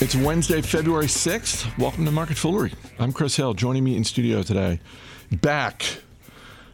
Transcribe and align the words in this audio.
It's 0.00 0.14
Wednesday, 0.14 0.62
February 0.62 1.06
6th. 1.06 1.76
Welcome 1.76 2.04
to 2.04 2.12
Market 2.12 2.36
Foolery. 2.36 2.72
I'm 3.00 3.12
Chris 3.12 3.34
Hill. 3.34 3.52
Joining 3.52 3.82
me 3.82 3.96
in 3.96 4.04
studio 4.04 4.44
today, 4.44 4.78
back 5.32 5.82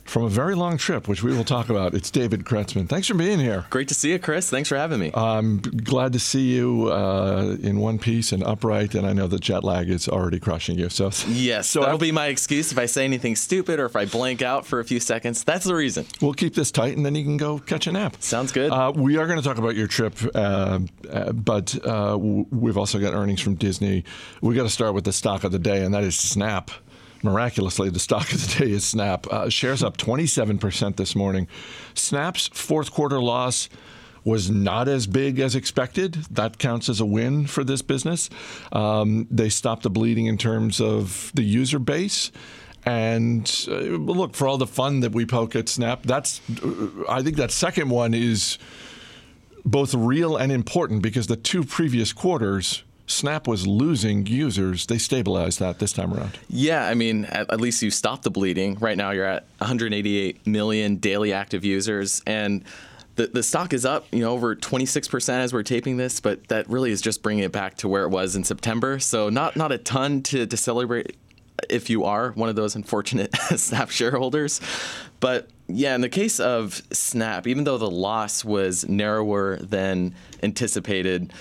from 0.05 0.25
a 0.25 0.29
very 0.29 0.55
long 0.55 0.77
trip, 0.77 1.09
which 1.09 1.23
we 1.23 1.35
will 1.35 1.45
talk 1.45 1.69
about. 1.69 1.95
It's 1.95 2.11
David 2.11 2.45
Kretzmann. 2.45 2.89
Thanks 2.89 3.09
for 3.09 3.15
being 3.15 3.39
here. 3.39 3.65
Great 3.71 3.89
to 3.89 3.95
see 3.95 4.13
you, 4.13 4.19
Chris. 4.19 4.51
Thanks 4.51 4.69
for 4.69 4.77
having 4.77 5.01
me. 5.01 5.11
I'm 5.15 5.59
glad 5.59 6.13
to 6.13 6.19
see 6.19 6.55
you 6.55 6.89
uh, 6.93 7.57
in 7.61 7.81
one 7.81 7.99
piece 7.99 8.33
and 8.33 8.43
upright, 8.45 8.95
and 8.95 9.07
I 9.07 9.13
know 9.13 9.27
the 9.27 9.39
jet 9.39 9.65
lag 9.65 9.89
is 9.89 10.09
already 10.09 10.39
crushing 10.39 10.79
you. 10.79 10.89
So 10.89 11.11
yes, 11.27 11.69
so 11.69 11.81
that'll 11.81 11.95
I've, 11.95 12.01
be 12.01 12.13
my 12.13 12.27
excuse 12.27 12.71
if 12.73 12.79
I 12.79 12.87
say 12.87 13.05
anything 13.05 13.37
stupid 13.37 13.81
or 13.81 13.87
if 13.87 13.97
I 13.97 14.05
blank 14.05 14.43
out 14.43 14.67
for 14.67 14.81
a 14.81 14.85
few 14.85 15.01
seconds. 15.01 15.43
That's 15.45 15.65
the 15.65 15.75
reason. 15.75 16.07
We'll 16.21 16.35
keep 16.35 16.55
this 16.55 16.71
tight, 16.71 16.97
and 16.97 17.05
then 17.05 17.15
you 17.15 17.25
can 17.25 17.37
go 17.37 17.59
catch 17.59 17.87
a 17.87 17.93
nap. 17.93 18.17
Sounds 18.21 18.53
good. 18.53 18.71
Uh, 18.71 18.93
we 18.95 19.17
are 19.17 19.27
going 19.27 19.39
to 19.39 19.45
talk 19.45 19.59
about 19.59 19.75
your 19.75 19.87
trip, 19.87 20.15
uh, 20.35 20.81
uh 21.11 21.33
but 21.33 21.85
uh, 21.87 22.17
we've 22.19 22.79
also 22.79 22.99
got 22.99 23.15
earnings 23.15 23.41
from 23.41 23.55
Disney. 23.55 24.05
We 24.41 24.55
got 24.55 24.65
to 24.65 24.71
start 24.71 24.95
with 24.95 25.05
the 25.05 25.13
stock 25.13 25.45
of 25.45 25.53
the 25.53 25.59
day, 25.59 25.85
and 25.85 25.95
that 25.95 26.05
is 26.05 26.17
Snap 26.17 26.71
miraculously, 27.25 27.91
the 27.91 27.99
stock 27.99 28.33
of 28.33 28.41
the 28.41 28.65
day 28.65 28.71
is 28.71 28.85
Snap. 28.85 29.27
Uh, 29.27 29.49
shares 29.49 29.83
up 29.83 29.97
27% 29.97 30.97
this 30.97 31.17
morning. 31.17 31.49
Snap's 31.95 32.49
fourth 32.49 32.93
quarter 32.93 33.21
loss 33.21 33.69
was 34.25 34.51
not 34.51 34.89
as 34.89 35.07
big 35.07 35.39
as 35.39 35.55
expected. 35.55 36.15
That 36.31 36.59
counts 36.59 36.89
as 36.89 37.01
a 37.01 37.05
win 37.05 37.47
for 37.47 37.63
this 37.63 37.83
business. 37.83 38.31
Um, 38.73 39.27
they 39.31 39.49
stopped 39.49 39.83
the 39.83 39.91
bleeding 39.91 40.27
in 40.27 40.39
terms 40.39 40.81
of 40.81 41.31
the 41.35 41.43
user 41.43 41.79
base. 41.79 42.33
And 42.87 43.51
uh, 43.69 43.75
look, 43.75 44.35
for 44.35 44.47
all 44.47 44.59
the 44.59 44.67
fun 44.67 45.01
that 45.01 45.13
we 45.13 45.25
poke 45.25 45.57
at 45.57 45.69
Snap, 45.69 46.03
that's 46.03 46.41
I 47.09 47.23
think 47.23 47.37
that 47.37 47.51
second 47.51 47.89
one 47.89 48.13
is 48.13 48.59
both 49.65 49.95
real 49.95 50.37
and 50.37 50.53
important 50.53 51.03
because 51.03 51.27
the 51.27 51.37
two 51.37 51.65
previous 51.65 52.13
quarters 52.13 52.83
Snap 53.07 53.47
was 53.47 53.67
losing 53.67 54.27
users. 54.27 54.87
They 54.87 54.99
stabilized 54.99 55.59
that 55.61 55.79
this 55.79 55.93
time 55.93 56.15
around. 56.15 56.39
Yeah, 56.49 56.87
I 56.87 56.95
mean, 56.95 57.27
at, 57.27 57.51
at, 57.51 57.61
least 57.61 57.83
you 57.83 57.91
stopped 57.91 58.23
the 58.23 58.31
bleeding. 58.31 58.79
Right 58.79 58.97
now, 58.97 59.11
you're 59.11 59.27
at 59.27 59.45
188 59.59 60.47
million 60.47 60.97
daily 60.97 61.33
active 61.33 61.65
users, 61.65 62.23
and 62.27 62.65
the 63.17 63.27
the 63.27 63.43
stock 63.43 63.73
is 63.73 63.85
up, 63.85 64.07
you 64.11 64.21
know, 64.21 64.33
over 64.33 64.55
26 64.55 65.09
percent 65.09 65.43
as 65.43 65.53
we're 65.53 65.63
taping 65.63 65.99
this. 65.99 66.21
But 66.21 66.49
that 66.49 66.69
really 66.69 66.91
is 66.91 67.03
just 67.03 67.23
bringing 67.23 67.45
it 67.45 67.53
back 67.53 67.77
to 67.79 67.89
where 67.89 68.05
it 68.05 68.09
was 68.09 68.37
in 68.37 68.45
September. 68.45 68.99
So 68.99 69.29
not 69.29 69.55
not 69.55 69.71
a 69.71 69.79
ton 69.79 70.23
to 70.25 70.47
to 70.47 70.57
celebrate 70.57 71.17
if 71.71 71.89
you 71.89 72.05
are 72.05 72.31
one 72.33 72.49
of 72.49 72.57
those 72.57 72.75
unfortunate 72.75 73.35
Snap 73.57 73.91
shareholders. 73.91 74.61
But 75.21 75.49
yeah, 75.69 75.95
in 75.95 76.01
the 76.01 76.09
case 76.09 76.41
of 76.41 76.83
Snap, 76.93 77.47
even 77.47 77.65
though 77.65 77.79
the 77.79 77.91
loss 77.91 78.45
was 78.45 78.89
narrower 78.89 79.57
than 79.59 80.15
anticipated. 80.43 81.33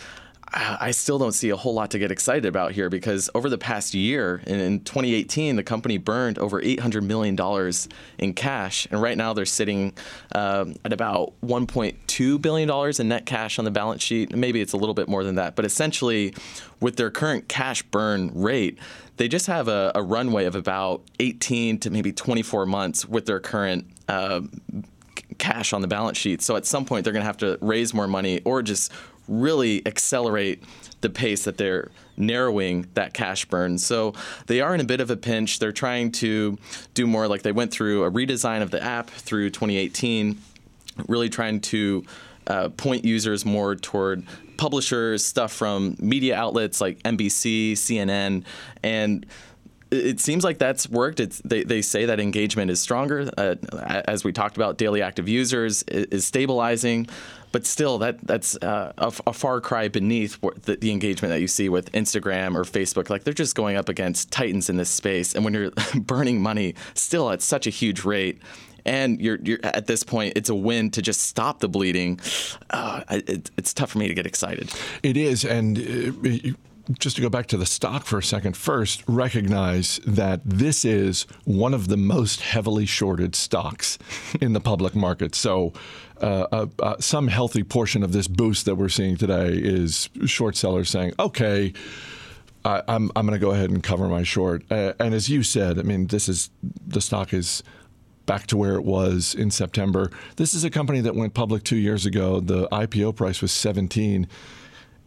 I 0.56 0.92
still 0.92 1.18
don't 1.18 1.32
see 1.32 1.50
a 1.50 1.56
whole 1.56 1.74
lot 1.74 1.90
to 1.92 2.00
get 2.00 2.12
excited 2.12 2.46
about 2.46 2.74
here 2.74 2.88
because 2.90 3.28
over 3.34 3.50
the 3.50 3.58
past 3.58 3.96
year, 3.96 4.42
in 4.46 4.82
2018, 4.82 5.56
the 5.56 5.64
company 5.64 5.98
burned 5.98 6.38
over 6.38 6.62
$800 6.62 7.04
million 7.04 7.36
in 8.20 8.34
cash. 8.36 8.88
And 8.92 9.02
right 9.02 9.18
now 9.18 9.34
they're 9.34 9.46
sitting 9.46 9.94
um, 10.36 10.76
at 10.86 10.94
about 10.94 11.34
$1.2 11.44 12.42
billion 12.42 12.94
in 13.00 13.08
net 13.08 13.26
cash 13.26 13.58
on 13.58 13.66
the 13.66 13.72
balance 13.72 14.04
sheet. 14.04 14.36
Maybe 14.36 14.62
it's 14.62 14.74
a 14.74 14.78
little 14.78 14.94
bit 14.94 15.08
more 15.10 15.24
than 15.24 15.36
that. 15.36 15.56
But 15.56 15.66
essentially, 15.66 16.36
with 16.80 16.98
their 16.98 17.10
current 17.10 17.48
cash 17.48 17.82
burn 17.84 18.32
rate, 18.36 18.78
they 19.18 19.28
just 19.28 19.48
have 19.48 19.68
a, 19.68 19.92
a 19.96 20.04
runway 20.04 20.46
of 20.46 20.56
about 20.56 21.02
18 21.20 21.80
to 21.80 21.90
maybe 21.90 22.12
24 22.12 22.68
months 22.68 23.08
with 23.08 23.26
their 23.26 23.40
current. 23.40 23.88
Uh, 24.08 24.42
cash 25.40 25.74
on 25.74 25.82
the 25.82 25.88
balance 25.88 26.18
sheet. 26.18 26.42
So 26.42 26.56
at 26.56 26.66
some 26.66 26.86
point, 26.86 27.04
they're 27.04 27.12
going 27.12 27.24
to 27.24 27.28
have 27.28 27.38
to 27.38 27.58
raise 27.60 27.94
more 27.94 28.08
money 28.08 28.42
or 28.46 28.62
just 28.62 28.92
really 29.28 29.86
accelerate 29.86 30.64
the 31.02 31.10
pace 31.10 31.44
that 31.44 31.58
they're 31.58 31.92
narrowing 32.18 32.88
that 32.94 33.14
cash 33.14 33.46
burn. 33.46 33.78
So 33.78 34.14
they 34.48 34.62
are 34.62 34.74
in 34.74 34.82
a 34.82 34.86
bit 34.86 35.02
of 35.02 35.10
a 35.10 35.18
pinch. 35.18 35.60
They're 35.60 35.72
trying 35.72 36.12
to 36.14 36.58
do 36.94 37.08
more 37.08 37.28
like 37.28 37.42
they 37.42 37.52
went 37.52 37.72
through 37.72 38.04
a 38.04 38.12
redesign 38.12 38.62
of 38.62 38.72
the 38.72 38.82
app 38.82 39.10
through 39.10 39.50
2018, 39.50 40.40
really 41.08 41.30
trying 41.30 41.60
to 41.62 42.06
uh, 42.48 42.70
point 42.70 43.06
users 43.06 43.46
more 43.46 43.76
toward 43.76 44.24
publishers, 44.58 45.26
stuff 45.26 45.52
from 45.52 45.96
media 46.00 46.36
outlets 46.36 46.80
like 46.80 47.02
NBC, 47.04 47.74
CNN, 47.74 48.44
and 48.84 49.26
it 49.94 50.20
seems 50.20 50.44
like 50.44 50.58
that's 50.58 50.90
worked. 50.90 51.20
It's, 51.20 51.40
they, 51.46 51.64
they 51.64 51.82
say 51.82 52.06
that 52.06 52.20
engagement 52.20 52.72
is 52.72 52.82
stronger. 52.82 53.30
Uh, 53.38 53.56
as 54.06 54.24
we 54.24 54.32
talked 54.32 54.58
about, 54.58 54.78
daily 54.78 55.02
active 55.02 55.30
users 55.30 55.84
is, 55.84 56.26
stabilizing 56.26 57.08
but 57.52 57.68
still, 57.68 58.00
that 58.00 58.18
that's 58.26 58.56
uh, 58.64 58.94
a, 58.98 59.14
a, 59.28 59.32
far 59.32 59.62
cry 59.62 59.88
beneath 59.88 60.42
the, 60.64 60.76
the, 60.76 60.90
engagement 60.90 61.32
that 61.32 61.40
you 61.40 61.48
see 61.48 61.70
with 61.70 61.92
Instagram 61.92 62.56
or 62.56 62.64
Facebook. 62.64 63.12
Like 63.12 63.26
they're 63.26 63.34
just 63.34 63.54
going 63.54 63.78
up 63.78 63.90
against 63.90 64.32
titans 64.32 64.72
in 64.72 64.78
this 64.78 64.90
space, 64.90 65.36
and 65.36 65.46
when 65.46 65.54
you're 65.54 65.70
burning 65.96 66.42
money 66.42 66.74
still 66.96 67.30
at 67.30 67.44
such 67.44 67.68
a 67.68 67.70
huge 67.70 68.04
rate, 68.04 68.42
and 68.86 69.22
you're, 69.22 69.38
you're 69.44 69.60
at 69.64 69.86
this 69.86 70.04
point, 70.04 70.34
it's 70.36 70.50
a 70.50 70.56
win 70.56 70.90
to 70.92 71.04
just 71.04 71.22
stop 71.22 71.60
the 71.60 71.70
bleeding. 71.70 72.20
Uh, 72.72 73.04
it, 73.12 73.52
it's 73.56 73.72
tough 73.72 73.92
for 73.92 74.00
me 74.00 74.08
to 74.08 74.16
get 74.16 74.26
excited. 74.26 74.74
It 75.04 75.16
is, 75.16 75.46
and. 75.46 75.78
It, 75.78 76.56
just 77.00 77.16
to 77.16 77.22
go 77.22 77.30
back 77.30 77.48
to 77.48 77.58
the 77.58 77.66
stock 77.66 78.06
for 78.06 78.18
a 78.20 78.24
second, 78.24 78.58
first 78.58 79.04
recognize 79.08 80.00
that 80.06 80.42
this 80.44 80.84
is 80.84 81.26
one 81.46 81.74
of 81.74 81.88
the 81.88 81.98
most 81.98 82.42
heavily 82.42 82.86
shorted 82.86 83.36
stocks 83.36 83.98
in 84.42 84.54
the 84.54 84.60
public 84.60 84.96
market. 84.96 85.36
So, 85.36 85.74
uh, 86.22 86.48
uh, 86.52 86.66
uh, 86.80 86.96
some 87.00 87.28
healthy 87.28 87.64
portion 87.64 88.04
of 88.04 88.12
this 88.12 88.28
boost 88.28 88.66
that 88.66 88.76
we're 88.76 88.90
seeing 88.90 89.18
today 89.18 89.54
is 89.54 90.10
short 90.26 90.56
sellers 90.56 90.90
saying, 90.90 91.14
okay. 91.20 91.74
I, 92.66 92.82
I'm, 92.88 93.12
I'm 93.18 93.26
going 93.28 93.38
to 93.38 93.46
go 93.46 93.52
ahead 93.52 93.72
and 93.72 93.84
cover 93.84 94.08
my 94.08 94.24
short. 94.24 94.64
Uh, 94.72 94.94
and 94.98 95.14
as 95.14 95.28
you 95.28 95.44
said, 95.44 95.78
I 95.78 95.82
mean, 95.82 96.08
this 96.08 96.30
is 96.30 96.50
the 96.88 97.02
stock 97.02 97.34
is 97.34 97.62
back 98.26 98.48
to 98.48 98.58
where 98.58 98.76
it 98.76 98.86
was 98.86 99.36
in 99.36 99.52
September. 99.52 100.10
This 100.38 100.54
is 100.54 100.64
a 100.64 100.70
company 100.70 101.02
that 101.02 101.14
went 101.14 101.34
public 101.34 101.64
two 101.64 101.76
years 101.76 102.06
ago. 102.06 102.40
The 102.40 102.70
IPO 102.70 103.18
price 103.18 103.42
was 103.42 103.52
17 103.52 104.28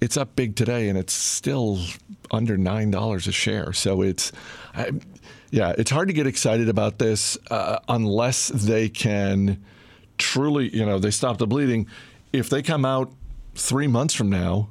it's 0.01 0.17
up 0.17 0.37
big 0.37 0.57
today, 0.57 0.89
and 0.89 0.99
it's 0.99 1.13
still 1.13 1.79
under 2.31 2.57
nine 2.57 2.91
dollars 2.91 3.27
a 3.27 3.33
share. 3.33 3.73
So 3.73 4.03
it's, 4.03 4.33
I, 4.75 4.93
yeah, 5.51 5.75
it's 5.79 5.91
hard 5.91 6.09
to 6.09 6.15
get 6.15 6.27
excited 6.27 6.69
about 6.69 6.99
this 6.99 7.39
uh, 7.51 7.79
unless 7.89 8.49
they 8.49 8.89
can 8.89 9.63
truly, 10.19 10.75
you 10.75 10.85
know, 10.85 10.99
they 10.99 11.11
stop 11.11 11.39
the 11.39 11.47
bleeding. 11.47 11.87
If 12.33 12.51
they 12.51 12.63
come 12.63 12.85
out 12.85 13.13
three 13.55 13.87
months 13.87 14.15
from 14.15 14.29
now 14.29 14.69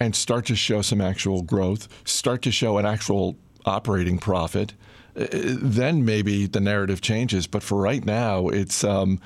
and 0.00 0.14
start 0.14 0.46
to 0.46 0.56
show 0.56 0.82
some 0.82 1.00
actual 1.00 1.42
growth, 1.42 1.88
start 2.04 2.42
to 2.42 2.52
show 2.52 2.78
an 2.78 2.86
actual 2.86 3.36
operating 3.64 4.18
profit, 4.18 4.74
uh, 5.16 5.26
then 5.30 6.04
maybe 6.04 6.46
the 6.46 6.60
narrative 6.60 7.00
changes. 7.00 7.46
But 7.46 7.62
for 7.62 7.80
right 7.80 8.04
now, 8.04 8.48
it's. 8.48 8.84
Um, 8.84 9.20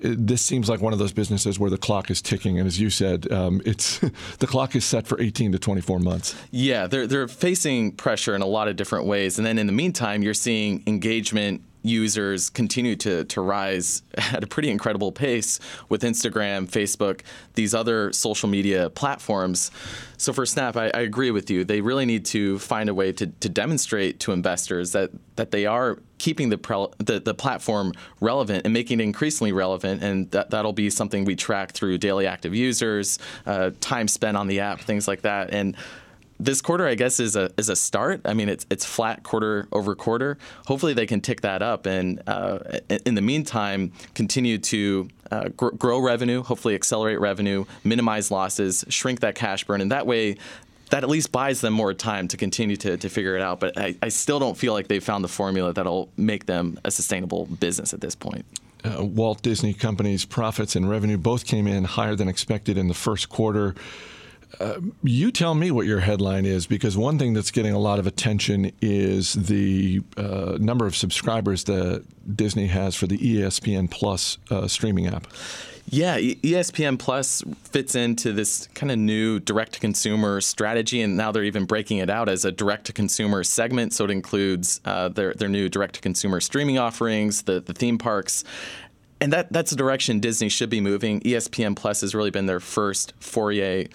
this 0.00 0.42
seems 0.42 0.68
like 0.68 0.80
one 0.80 0.92
of 0.92 0.98
those 0.98 1.12
businesses 1.12 1.58
where 1.58 1.70
the 1.70 1.78
clock 1.78 2.10
is 2.10 2.20
ticking, 2.20 2.58
and 2.58 2.66
as 2.66 2.80
you 2.80 2.90
said, 2.90 3.30
um, 3.32 3.62
it's 3.64 3.98
the 4.38 4.46
clock 4.46 4.76
is 4.76 4.84
set 4.84 5.06
for 5.06 5.20
18 5.20 5.52
to 5.52 5.58
24 5.58 5.98
months. 6.00 6.34
Yeah, 6.50 6.86
they're 6.86 7.06
they're 7.06 7.28
facing 7.28 7.92
pressure 7.92 8.34
in 8.34 8.42
a 8.42 8.46
lot 8.46 8.68
of 8.68 8.76
different 8.76 9.06
ways, 9.06 9.38
and 9.38 9.46
then 9.46 9.58
in 9.58 9.66
the 9.66 9.72
meantime, 9.72 10.22
you're 10.22 10.34
seeing 10.34 10.82
engagement 10.86 11.62
users 11.86 12.50
continue 12.50 12.96
to, 12.96 13.24
to 13.24 13.40
rise 13.40 14.02
at 14.14 14.42
a 14.42 14.46
pretty 14.46 14.70
incredible 14.70 15.12
pace 15.12 15.60
with 15.88 16.02
Instagram, 16.02 16.68
Facebook, 16.68 17.22
these 17.54 17.74
other 17.74 18.12
social 18.12 18.48
media 18.48 18.90
platforms. 18.90 19.70
So 20.18 20.32
for 20.32 20.46
Snap, 20.46 20.76
I, 20.76 20.86
I 20.94 21.00
agree 21.00 21.30
with 21.30 21.50
you. 21.50 21.64
They 21.64 21.80
really 21.80 22.06
need 22.06 22.24
to 22.26 22.58
find 22.58 22.88
a 22.88 22.94
way 22.94 23.12
to, 23.12 23.26
to 23.26 23.48
demonstrate 23.48 24.20
to 24.20 24.32
investors 24.32 24.92
that, 24.92 25.10
that 25.36 25.50
they 25.50 25.66
are 25.66 25.98
keeping 26.18 26.48
the, 26.48 26.58
pre- 26.58 26.88
the, 26.98 27.20
the 27.20 27.34
platform 27.34 27.92
relevant 28.20 28.64
and 28.64 28.72
making 28.72 29.00
it 29.00 29.02
increasingly 29.02 29.52
relevant, 29.52 30.02
and 30.02 30.30
that 30.30 30.50
that'll 30.50 30.72
be 30.72 30.88
something 30.88 31.24
we 31.24 31.36
track 31.36 31.72
through 31.72 31.98
daily 31.98 32.26
active 32.26 32.54
users, 32.54 33.18
uh, 33.44 33.70
time 33.80 34.08
spent 34.08 34.36
on 34.36 34.46
the 34.46 34.60
app, 34.60 34.80
things 34.80 35.06
like 35.06 35.22
that, 35.22 35.52
and 35.52 35.76
this 36.38 36.60
quarter, 36.60 36.86
I 36.86 36.94
guess, 36.94 37.18
is 37.20 37.36
a 37.36 37.50
is 37.56 37.68
a 37.68 37.76
start. 37.76 38.20
I 38.24 38.34
mean, 38.34 38.48
it's 38.48 38.66
it's 38.70 38.84
flat 38.84 39.22
quarter 39.22 39.68
over 39.72 39.94
quarter. 39.94 40.38
Hopefully, 40.66 40.92
they 40.92 41.06
can 41.06 41.20
tick 41.20 41.40
that 41.42 41.62
up, 41.62 41.86
and 41.86 42.22
uh, 42.26 42.58
in 43.04 43.14
the 43.14 43.22
meantime, 43.22 43.92
continue 44.14 44.58
to 44.58 45.08
uh, 45.30 45.48
gr- 45.56 45.70
grow 45.70 46.00
revenue. 46.00 46.42
Hopefully, 46.42 46.74
accelerate 46.74 47.20
revenue, 47.20 47.64
minimize 47.84 48.30
losses, 48.30 48.84
shrink 48.88 49.20
that 49.20 49.34
cash 49.34 49.64
burn, 49.64 49.80
and 49.80 49.92
that 49.92 50.06
way. 50.06 50.36
That 50.90 51.02
at 51.02 51.10
least 51.10 51.32
buys 51.32 51.62
them 51.62 51.72
more 51.72 51.92
time 51.94 52.28
to 52.28 52.36
continue 52.36 52.76
to, 52.76 52.96
to 52.96 53.08
figure 53.08 53.34
it 53.34 53.42
out. 53.42 53.58
But 53.58 53.76
I, 53.76 53.96
I 54.00 54.08
still 54.08 54.38
don't 54.38 54.56
feel 54.56 54.72
like 54.72 54.86
they've 54.86 55.02
found 55.02 55.24
the 55.24 55.28
formula 55.28 55.72
that'll 55.72 56.08
make 56.16 56.46
them 56.46 56.78
a 56.84 56.92
sustainable 56.92 57.46
business 57.46 57.92
at 57.92 58.00
this 58.00 58.14
point. 58.14 58.44
Uh, 58.84 59.02
Walt 59.02 59.42
Disney 59.42 59.74
Company's 59.74 60.24
profits 60.24 60.76
and 60.76 60.88
revenue 60.88 61.18
both 61.18 61.44
came 61.44 61.66
in 61.66 61.82
higher 61.82 62.14
than 62.14 62.28
expected 62.28 62.78
in 62.78 62.86
the 62.86 62.94
first 62.94 63.28
quarter. 63.28 63.74
You 65.02 65.32
tell 65.32 65.54
me 65.54 65.70
what 65.70 65.86
your 65.86 66.00
headline 66.00 66.46
is 66.46 66.66
because 66.66 66.96
one 66.96 67.18
thing 67.18 67.34
that's 67.34 67.50
getting 67.50 67.72
a 67.72 67.78
lot 67.78 67.98
of 67.98 68.06
attention 68.06 68.72
is 68.80 69.34
the 69.34 70.02
uh, 70.16 70.56
number 70.58 70.86
of 70.86 70.96
subscribers 70.96 71.64
that 71.64 72.04
Disney 72.36 72.68
has 72.68 72.94
for 72.94 73.06
the 73.06 73.18
ESPN 73.18 73.90
Plus 73.90 74.38
uh, 74.50 74.66
streaming 74.68 75.06
app. 75.06 75.26
Yeah, 75.88 76.18
ESPN 76.18 76.98
Plus 76.98 77.44
fits 77.62 77.94
into 77.94 78.32
this 78.32 78.68
kind 78.74 78.90
of 78.90 78.98
new 78.98 79.38
direct 79.38 79.74
to 79.74 79.80
consumer 79.80 80.40
strategy, 80.40 81.00
and 81.00 81.16
now 81.16 81.30
they're 81.30 81.44
even 81.44 81.64
breaking 81.64 81.98
it 81.98 82.10
out 82.10 82.28
as 82.28 82.44
a 82.44 82.50
direct 82.50 82.86
to 82.86 82.92
consumer 82.92 83.44
segment. 83.44 83.92
So 83.92 84.04
it 84.04 84.10
includes 84.10 84.80
uh, 84.84 85.10
their, 85.10 85.32
their 85.34 85.48
new 85.48 85.68
direct 85.68 85.94
to 85.96 86.00
consumer 86.00 86.40
streaming 86.40 86.76
offerings, 86.76 87.42
the, 87.42 87.60
the 87.60 87.72
theme 87.72 87.98
parks. 87.98 88.42
And 89.20 89.32
that, 89.32 89.52
that's 89.52 89.70
the 89.70 89.76
direction 89.76 90.18
Disney 90.18 90.48
should 90.48 90.70
be 90.70 90.80
moving. 90.80 91.20
ESPN 91.20 91.76
Plus 91.76 92.00
has 92.00 92.14
really 92.14 92.30
been 92.30 92.46
their 92.46 92.60
first 92.60 93.12
foray 93.20 93.86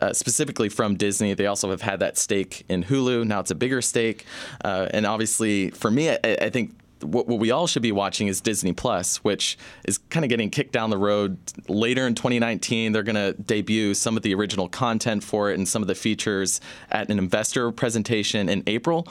uh, 0.00 0.12
specifically 0.12 0.68
from 0.68 0.96
Disney. 0.96 1.34
They 1.34 1.46
also 1.46 1.70
have 1.70 1.82
had 1.82 2.00
that 2.00 2.18
stake 2.18 2.64
in 2.68 2.84
Hulu. 2.84 3.26
Now 3.26 3.40
it's 3.40 3.50
a 3.50 3.54
bigger 3.54 3.82
stake. 3.82 4.24
Uh, 4.64 4.88
and 4.92 5.06
obviously, 5.06 5.70
for 5.70 5.90
me, 5.90 6.10
I, 6.10 6.18
I 6.24 6.50
think 6.50 6.74
what, 7.02 7.26
we 7.26 7.50
all 7.50 7.66
should 7.66 7.82
be 7.82 7.92
watching 7.92 8.28
is 8.28 8.40
Disney 8.40 8.72
Plus, 8.72 9.18
which 9.18 9.58
is 9.84 9.98
kind 9.98 10.24
of 10.24 10.28
getting 10.28 10.50
kicked 10.50 10.72
down 10.72 10.90
the 10.90 10.98
road 10.98 11.36
later 11.68 12.06
in 12.06 12.14
2019. 12.14 12.92
They're 12.92 13.02
going 13.02 13.16
to 13.16 13.34
debut 13.34 13.94
some 13.94 14.16
of 14.16 14.22
the 14.22 14.34
original 14.34 14.68
content 14.68 15.22
for 15.22 15.50
it 15.50 15.58
and 15.58 15.68
some 15.68 15.82
of 15.82 15.88
the 15.88 15.94
features 15.94 16.60
at 16.90 17.10
an 17.10 17.18
investor 17.18 17.70
presentation 17.70 18.48
in 18.48 18.62
April. 18.66 19.06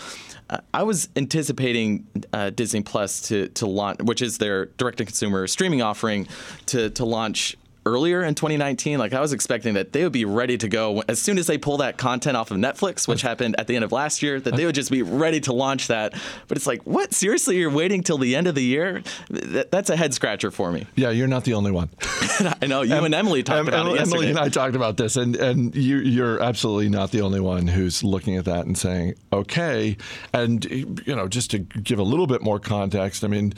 Uh, 0.50 0.58
I 0.74 0.84
was 0.84 1.10
anticipating 1.16 2.08
uh, 2.34 2.52
Disney 2.52 2.82
Plus 2.82 3.22
to 3.30 3.48
to 3.50 3.66
launch, 3.66 4.00
which 4.04 4.22
is 4.22 4.38
their 4.38 4.66
direct-to-consumer 4.66 5.48
streaming 5.48 5.82
offering, 5.82 6.28
to 6.68 6.90
to 6.92 7.06
launch 7.06 7.58
earlier 7.86 8.24
in 8.24 8.36
2019. 8.36 8.98
Like 8.98 9.14
I 9.14 9.22
was 9.22 9.34
expecting 9.34 9.76
that 9.76 9.94
they 9.94 10.04
would 10.04 10.12
be 10.12 10.26
ready 10.26 10.58
to 10.58 10.68
go 10.68 11.04
as 11.08 11.22
soon 11.22 11.38
as 11.38 11.48
they 11.48 11.58
pull 11.58 11.78
that 11.78 11.98
content 11.98 12.36
off 12.36 12.52
of 12.52 12.58
Netflix, 12.58 13.08
which 13.08 13.24
uh-huh. 13.24 13.30
happened 13.30 13.56
at 13.58 13.68
the 13.68 13.76
end 13.76 13.84
of 13.84 13.92
last 13.92 14.22
year. 14.22 14.40
That 14.40 14.52
they 14.52 14.64
uh-huh. 14.64 14.68
would 14.68 14.76
just 14.76 14.92
be 14.92 15.04
ready 15.04 15.40
to 15.42 15.54
launch 15.54 15.88
that. 15.88 16.14
But 16.48 16.58
it's 16.58 16.68
like, 16.68 16.82
what? 16.84 17.14
Seriously, 17.14 17.58
you're 17.58 17.70
waiting 17.70 18.04
till 18.04 18.18
the 18.18 18.36
end 18.36 18.48
of 18.48 18.56
the 18.56 18.64
year? 18.64 19.04
That, 19.30 19.72
that's 19.72 19.90
a 19.90 19.96
head 19.96 20.14
scratcher 20.14 20.52
for 20.52 20.72
me. 20.72 20.88
Yeah, 20.96 21.12
you're 21.12 21.28
not 21.28 21.44
the 21.44 21.54
only 21.54 21.72
one. 21.72 21.90
I 22.62 22.68
know 22.68 22.82
you 22.82 22.96
and 22.96 23.14
Emily 23.14 23.44
talked 23.44 23.68
about 23.68 23.80
Emily, 23.80 23.96
it 23.96 24.00
yesterday. 24.00 24.18
Emily 24.18 24.30
and 24.32 24.40
I 24.40 24.50
talked 24.50 24.76
about 24.76 24.98
this, 24.98 25.16
and 25.16 25.36
and 25.36 25.76
you, 25.76 25.98
you're 25.98 26.42
absolutely 26.42 26.90
not 26.90 27.12
the 27.12 27.22
only 27.22 27.40
one 27.40 27.68
who's 27.68 28.04
looking 28.04 28.38
at 28.38 28.46
that 28.46 28.66
and 28.66 28.78
saying, 28.78 29.16
okay. 29.32 29.98
And 30.34 30.66
you 30.66 31.16
know, 31.16 31.28
just 31.28 31.52
to 31.52 31.60
give 31.60 32.00
a 32.00 32.04
little 32.04 32.28
bit 32.28 32.42
more 32.42 32.60
context, 32.60 33.24
I 33.24 33.28
mean, 33.28 33.54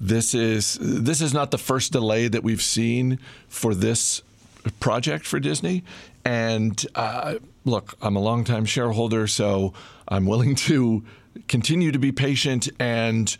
this 0.00 0.34
is 0.34 0.78
this 0.80 1.20
is 1.20 1.32
not 1.32 1.50
the 1.50 1.58
first 1.58 1.92
delay 1.92 2.28
that 2.28 2.42
we've 2.42 2.62
seen 2.62 3.18
for 3.48 3.65
this 3.74 4.22
project 4.80 5.26
for 5.26 5.40
Disney. 5.40 5.84
And 6.24 6.84
uh, 6.94 7.36
look, 7.64 7.94
I'm 8.02 8.16
a 8.16 8.20
longtime 8.20 8.64
shareholder, 8.64 9.26
so 9.26 9.74
I'm 10.08 10.26
willing 10.26 10.54
to 10.56 11.04
continue 11.48 11.92
to 11.92 11.98
be 11.98 12.12
patient 12.12 12.68
and. 12.78 13.36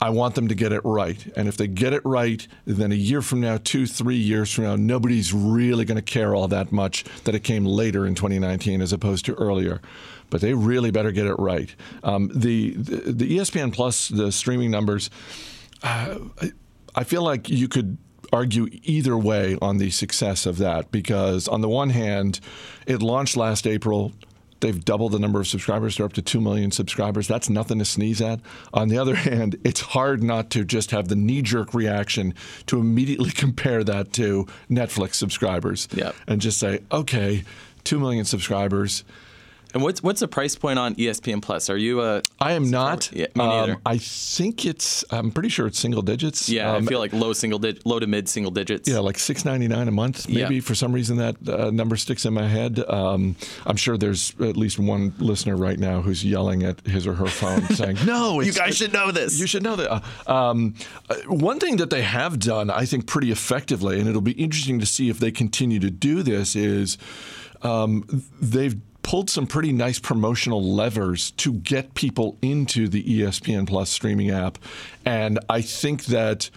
I 0.00 0.10
want 0.10 0.34
them 0.34 0.48
to 0.48 0.56
get 0.56 0.72
it 0.72 0.80
right. 0.82 1.24
And 1.36 1.46
if 1.46 1.56
they 1.56 1.68
get 1.68 1.92
it 1.92 2.04
right, 2.04 2.44
then 2.64 2.90
a 2.90 2.96
year 2.96 3.22
from 3.22 3.40
now, 3.40 3.58
two, 3.62 3.86
three 3.86 4.16
years 4.16 4.52
from 4.52 4.64
now, 4.64 4.74
nobody's 4.74 5.32
really 5.32 5.84
going 5.84 5.94
to 5.94 6.02
care 6.02 6.34
all 6.34 6.48
that 6.48 6.72
much 6.72 7.04
that 7.22 7.36
it 7.36 7.44
came 7.44 7.64
later 7.64 8.04
in 8.04 8.16
2019 8.16 8.82
as 8.82 8.92
opposed 8.92 9.24
to 9.26 9.34
earlier. 9.34 9.80
But 10.28 10.40
they 10.40 10.54
really 10.54 10.90
better 10.90 11.12
get 11.12 11.26
it 11.26 11.38
right. 11.38 11.72
Um, 12.02 12.32
the, 12.34 12.70
the, 12.70 13.12
the 13.12 13.38
ESPN 13.38 13.72
Plus, 13.72 14.08
the 14.08 14.32
streaming 14.32 14.72
numbers, 14.72 15.08
uh, 15.84 16.18
I 16.96 17.04
feel 17.04 17.22
like 17.22 17.48
you 17.48 17.68
could 17.68 17.96
argue 18.32 18.68
either 18.82 19.16
way 19.16 19.56
on 19.60 19.78
the 19.78 19.90
success 19.90 20.46
of 20.46 20.58
that 20.58 20.90
because, 20.90 21.46
on 21.48 21.60
the 21.60 21.68
one 21.68 21.90
hand, 21.90 22.40
it 22.86 23.02
launched 23.02 23.36
last 23.36 23.66
April. 23.66 24.12
They've 24.60 24.84
doubled 24.84 25.12
the 25.12 25.18
number 25.18 25.40
of 25.40 25.48
subscribers. 25.48 25.96
They're 25.96 26.06
up 26.06 26.12
to 26.14 26.22
2 26.22 26.40
million 26.40 26.70
subscribers. 26.70 27.26
That's 27.26 27.50
nothing 27.50 27.80
to 27.80 27.84
sneeze 27.84 28.22
at. 28.22 28.40
On 28.72 28.88
the 28.88 28.96
other 28.96 29.14
hand, 29.28 29.56
it's 29.64 29.80
hard 29.80 30.22
not 30.22 30.50
to 30.50 30.64
just 30.64 30.92
have 30.92 31.08
the 31.08 31.16
knee 31.16 31.42
jerk 31.42 31.74
reaction 31.74 32.34
to 32.66 32.78
immediately 32.78 33.30
compare 33.34 33.84
that 33.84 34.12
to 34.14 34.46
Netflix 34.70 35.14
subscribers 35.14 35.88
yep. 35.92 36.14
and 36.26 36.40
just 36.40 36.58
say, 36.58 36.80
okay, 36.90 37.44
2 37.84 37.98
million 37.98 38.24
subscribers 38.24 39.04
and 39.74 39.82
what's 39.82 40.02
what's 40.02 40.20
the 40.20 40.28
price 40.28 40.54
point 40.54 40.78
on 40.78 40.94
ESPN 40.96 41.40
Plus? 41.42 41.70
Are 41.70 41.76
you 41.76 42.02
a? 42.02 42.22
I 42.40 42.52
am 42.52 42.70
not. 42.70 43.10
Yeah, 43.12 43.26
me 43.34 43.44
neither. 43.44 43.72
Um, 43.74 43.82
I 43.86 43.98
think 43.98 44.66
it's. 44.66 45.04
I'm 45.10 45.30
pretty 45.30 45.48
sure 45.48 45.66
it's 45.66 45.78
single 45.78 46.02
digits. 46.02 46.48
Yeah, 46.48 46.72
um, 46.72 46.84
I 46.84 46.86
feel 46.86 46.98
like 46.98 47.12
low 47.12 47.32
single 47.32 47.58
digit, 47.58 47.86
low 47.86 47.98
to 47.98 48.06
mid 48.06 48.28
single 48.28 48.52
digits. 48.52 48.88
Yeah, 48.88 48.98
like 48.98 49.18
six 49.18 49.44
ninety 49.44 49.68
nine 49.68 49.88
a 49.88 49.90
month. 49.92 50.28
Maybe 50.28 50.56
yeah. 50.56 50.60
for 50.60 50.74
some 50.74 50.92
reason 50.92 51.16
that 51.16 51.48
uh, 51.48 51.70
number 51.70 51.96
sticks 51.96 52.24
in 52.24 52.34
my 52.34 52.46
head. 52.46 52.82
Um, 52.88 53.36
I'm 53.66 53.76
sure 53.76 53.96
there's 53.96 54.34
at 54.40 54.56
least 54.56 54.78
one 54.78 55.14
listener 55.18 55.56
right 55.56 55.78
now 55.78 56.02
who's 56.02 56.24
yelling 56.24 56.62
at 56.62 56.80
his 56.86 57.06
or 57.06 57.14
her 57.14 57.26
phone 57.26 57.62
saying, 57.74 57.98
"No, 58.04 58.40
you 58.40 58.52
guys 58.52 58.76
should 58.76 58.92
know 58.92 59.10
this. 59.10 59.38
You 59.40 59.46
should 59.46 59.62
know 59.62 59.76
that." 59.76 59.90
Uh, 59.90 60.00
um, 60.30 60.74
uh, 61.08 61.16
one 61.28 61.58
thing 61.58 61.76
that 61.76 61.90
they 61.90 62.02
have 62.02 62.38
done, 62.38 62.70
I 62.70 62.84
think, 62.84 63.06
pretty 63.06 63.30
effectively, 63.30 63.98
and 63.98 64.08
it'll 64.08 64.20
be 64.20 64.32
interesting 64.32 64.80
to 64.80 64.86
see 64.86 65.08
if 65.08 65.18
they 65.18 65.30
continue 65.30 65.80
to 65.80 65.90
do 65.90 66.22
this, 66.22 66.54
is 66.54 66.98
um, 67.62 68.04
they've 68.40 68.76
pulled 69.02 69.28
some 69.30 69.46
pretty 69.46 69.72
nice 69.72 69.98
promotional 69.98 70.62
levers 70.62 71.32
to 71.32 71.52
get 71.52 71.94
people 71.94 72.38
into 72.42 72.88
the 72.88 73.02
ESPN 73.02 73.66
Plus 73.66 73.90
streaming 73.90 74.30
app. 74.30 74.58
And 75.04 75.38
I 75.48 75.60
think 75.60 76.04
that 76.06 76.50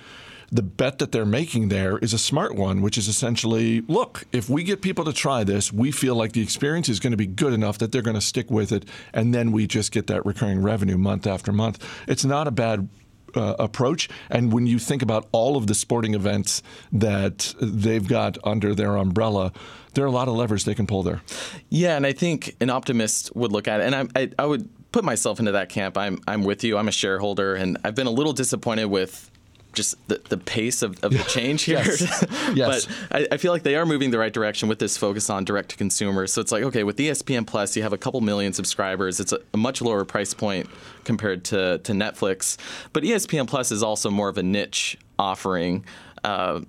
the 0.51 0.61
bet 0.61 0.99
that 0.99 1.11
they're 1.11 1.25
making 1.25 1.69
there 1.69 1.97
is 1.97 2.13
a 2.13 2.17
smart 2.17 2.55
one, 2.55 2.81
which 2.81 2.97
is 2.97 3.07
essentially 3.07 3.81
look, 3.81 4.25
if 4.31 4.49
we 4.49 4.63
get 4.63 4.81
people 4.81 5.03
to 5.05 5.13
try 5.13 5.43
this, 5.43 5.73
we 5.73 5.91
feel 5.91 6.15
like 6.15 6.33
the 6.33 6.41
experience 6.41 6.87
is 6.87 6.99
going 6.99 7.11
to 7.11 7.17
be 7.17 7.25
good 7.25 7.53
enough 7.53 7.79
that 7.79 7.91
they're 7.91 8.01
going 8.01 8.15
to 8.15 8.21
stick 8.21 8.49
with 8.49 8.71
it. 8.71 8.85
And 9.13 9.33
then 9.33 9.51
we 9.51 9.67
just 9.67 9.91
get 9.91 10.07
that 10.07 10.25
recurring 10.25 10.61
revenue 10.61 10.97
month 10.97 11.27
after 11.27 11.51
month. 11.51 11.83
It's 12.07 12.25
not 12.25 12.47
a 12.47 12.51
bad 12.51 12.87
uh, 13.35 13.55
approach. 13.59 14.09
And 14.29 14.51
when 14.53 14.67
you 14.67 14.79
think 14.79 15.01
about 15.01 15.27
all 15.31 15.57
of 15.57 15.67
the 15.67 15.73
sporting 15.73 16.13
events 16.13 16.61
that 16.91 17.53
they've 17.61 18.07
got 18.07 18.37
under 18.43 18.73
their 18.73 18.95
umbrella, 18.95 19.51
there 19.93 20.03
are 20.03 20.07
a 20.07 20.11
lot 20.11 20.27
of 20.27 20.35
levers 20.35 20.65
they 20.65 20.75
can 20.75 20.87
pull 20.87 21.03
there. 21.03 21.21
Yeah, 21.69 21.95
and 21.95 22.05
I 22.05 22.13
think 22.13 22.55
an 22.59 22.69
optimist 22.69 23.35
would 23.35 23.51
look 23.51 23.67
at 23.67 23.81
it, 23.81 23.85
and 23.85 23.95
I, 23.95 24.21
I, 24.21 24.29
I 24.39 24.45
would 24.45 24.69
put 24.91 25.03
myself 25.03 25.39
into 25.39 25.51
that 25.53 25.69
camp. 25.69 25.97
I'm, 25.97 26.19
I'm 26.27 26.43
with 26.43 26.63
you. 26.63 26.77
I'm 26.77 26.87
a 26.87 26.91
shareholder, 26.91 27.55
and 27.55 27.77
I've 27.83 27.95
been 27.95 28.07
a 28.07 28.11
little 28.11 28.33
disappointed 28.33 28.85
with 28.85 29.29
just 29.75 30.07
the, 30.07 30.21
the 30.29 30.37
pace 30.37 30.81
of, 30.81 31.03
of 31.03 31.11
the 31.11 31.23
change 31.23 31.63
here. 31.63 31.77
yes. 31.77 32.25
yes. 32.55 32.85
but 32.85 32.95
I, 33.11 33.27
I, 33.33 33.37
feel 33.37 33.51
like 33.51 33.63
they 33.63 33.75
are 33.75 33.85
moving 33.85 34.11
the 34.11 34.17
right 34.17 34.33
direction 34.33 34.67
with 34.69 34.79
this 34.79 34.97
focus 34.97 35.29
on 35.29 35.45
direct 35.45 35.69
to 35.69 35.77
consumer. 35.77 36.27
So 36.27 36.41
it's 36.41 36.51
like, 36.51 36.63
okay, 36.63 36.83
with 36.83 36.97
ESPN 36.97 37.45
Plus, 37.45 37.75
you 37.75 37.83
have 37.83 37.93
a 37.93 37.97
couple 37.97 38.21
million 38.21 38.53
subscribers. 38.53 39.19
It's 39.19 39.31
a, 39.31 39.39
a, 39.53 39.57
much 39.57 39.81
lower 39.81 40.05
price 40.05 40.33
point 40.33 40.69
compared 41.03 41.43
to, 41.45 41.79
to 41.79 41.91
Netflix. 41.91 42.57
But 42.93 43.03
ESPN 43.03 43.47
Plus 43.47 43.71
is 43.71 43.83
also 43.83 44.09
more 44.09 44.29
of 44.29 44.37
a 44.37 44.43
niche 44.43 44.97
offering. 45.19 45.85
Uh, 46.23 46.61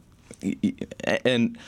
and 1.24 1.58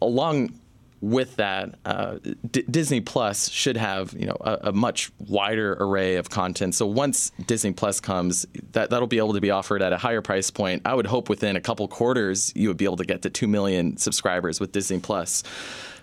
along 0.00 0.58
with 1.04 1.36
that, 1.36 1.74
uh, 1.84 2.16
D- 2.50 2.64
Disney 2.70 3.02
Plus 3.02 3.50
should 3.50 3.76
have 3.76 4.14
you 4.14 4.26
know 4.26 4.36
a, 4.40 4.68
a, 4.68 4.72
much 4.72 5.12
wider 5.18 5.76
array 5.78 6.16
of 6.16 6.30
content. 6.30 6.74
So 6.74 6.86
once 6.86 7.30
Disney 7.46 7.72
Plus 7.72 8.00
comes, 8.00 8.46
that 8.72 8.88
that'll 8.88 9.06
be 9.06 9.18
able 9.18 9.34
to 9.34 9.40
be 9.40 9.50
offered 9.50 9.82
at 9.82 9.92
a 9.92 9.98
higher 9.98 10.22
price 10.22 10.50
point. 10.50 10.82
I 10.86 10.94
would 10.94 11.06
hope 11.06 11.28
within 11.28 11.56
a 11.56 11.60
couple 11.60 11.86
quarters 11.88 12.52
you 12.56 12.68
would 12.68 12.78
be 12.78 12.86
able 12.86 12.96
to 12.96 13.04
get 13.04 13.22
to 13.22 13.30
two 13.30 13.46
million 13.46 13.98
subscribers 13.98 14.60
with 14.60 14.72
Disney 14.72 14.98
Plus 14.98 15.42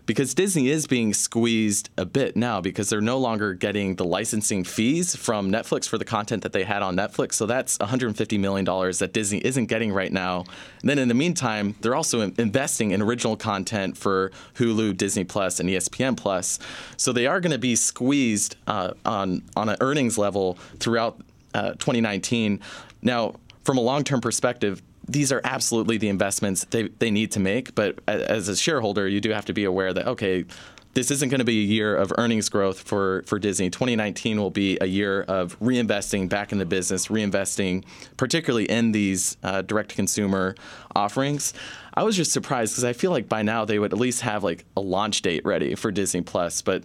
because 0.05 0.33
Disney 0.33 0.69
is 0.69 0.87
being 0.87 1.13
squeezed 1.13 1.89
a 1.97 2.05
bit 2.05 2.35
now 2.35 2.61
because 2.61 2.89
they're 2.89 3.01
no 3.01 3.17
longer 3.17 3.53
getting 3.53 3.95
the 3.95 4.05
licensing 4.05 4.63
fees 4.63 5.15
from 5.15 5.51
Netflix 5.51 5.87
for 5.87 5.97
the 5.97 6.05
content 6.05 6.43
that 6.43 6.53
they 6.53 6.63
had 6.63 6.81
on 6.81 6.95
Netflix. 6.95 7.33
So 7.33 7.45
that's 7.45 7.77
$150 7.77 8.39
million 8.39 8.65
that 8.65 9.11
Disney 9.13 9.39
isn't 9.39 9.65
getting 9.65 9.91
right 9.91 10.11
now. 10.11 10.45
And 10.81 10.89
then 10.89 10.99
in 10.99 11.07
the 11.07 11.13
meantime, 11.13 11.75
they're 11.81 11.95
also 11.95 12.21
investing 12.21 12.91
in 12.91 13.01
original 13.01 13.37
content 13.37 13.97
for 13.97 14.31
Hulu, 14.55 14.97
Disney 14.97 15.23
Plus, 15.23 15.59
and 15.59 15.69
ESPN 15.69 16.17
Plus. 16.17 16.59
So 16.97 17.13
they 17.13 17.27
are 17.27 17.39
going 17.39 17.51
to 17.51 17.59
be 17.59 17.75
squeezed 17.75 18.55
uh, 18.67 18.93
on 19.05 19.43
on 19.55 19.69
an 19.69 19.77
earnings 19.81 20.17
level 20.17 20.57
throughout 20.79 21.19
uh, 21.53 21.71
2019. 21.71 22.59
Now, 23.01 23.35
from 23.63 23.77
a 23.77 23.81
long-term 23.81 24.21
perspective, 24.21 24.81
these 25.11 25.31
are 25.31 25.41
absolutely 25.43 25.97
the 25.97 26.09
investments 26.09 26.65
they, 26.65 26.83
they 26.99 27.11
need 27.11 27.31
to 27.31 27.39
make. 27.39 27.75
But 27.75 27.99
as 28.07 28.47
a 28.47 28.55
shareholder, 28.55 29.07
you 29.07 29.21
do 29.21 29.31
have 29.31 29.45
to 29.45 29.53
be 29.53 29.65
aware 29.65 29.93
that, 29.93 30.07
okay, 30.07 30.45
this 30.93 31.09
isn't 31.09 31.29
going 31.29 31.39
to 31.39 31.45
be 31.45 31.61
a 31.61 31.65
year 31.65 31.95
of 31.95 32.11
earnings 32.17 32.49
growth 32.49 32.81
for, 32.81 33.23
for 33.25 33.39
Disney. 33.39 33.69
2019 33.69 34.39
will 34.39 34.51
be 34.51 34.77
a 34.81 34.85
year 34.85 35.21
of 35.23 35.57
reinvesting 35.59 36.27
back 36.27 36.51
in 36.51 36.57
the 36.57 36.65
business, 36.65 37.07
reinvesting 37.07 37.85
particularly 38.17 38.65
in 38.65 38.91
these 38.91 39.37
uh, 39.43 39.61
direct 39.61 39.95
consumer 39.95 40.55
offerings. 40.93 41.53
I 41.93 42.03
was 42.03 42.15
just 42.15 42.31
surprised 42.31 42.73
because 42.73 42.83
I 42.83 42.93
feel 42.93 43.11
like 43.11 43.29
by 43.29 43.41
now 43.41 43.63
they 43.65 43.79
would 43.79 43.93
at 43.93 43.99
least 43.99 44.21
have 44.21 44.43
like 44.43 44.65
a 44.75 44.81
launch 44.81 45.21
date 45.21 45.45
ready 45.45 45.75
for 45.75 45.91
Disney 45.91 46.21
Plus, 46.21 46.61
but 46.61 46.83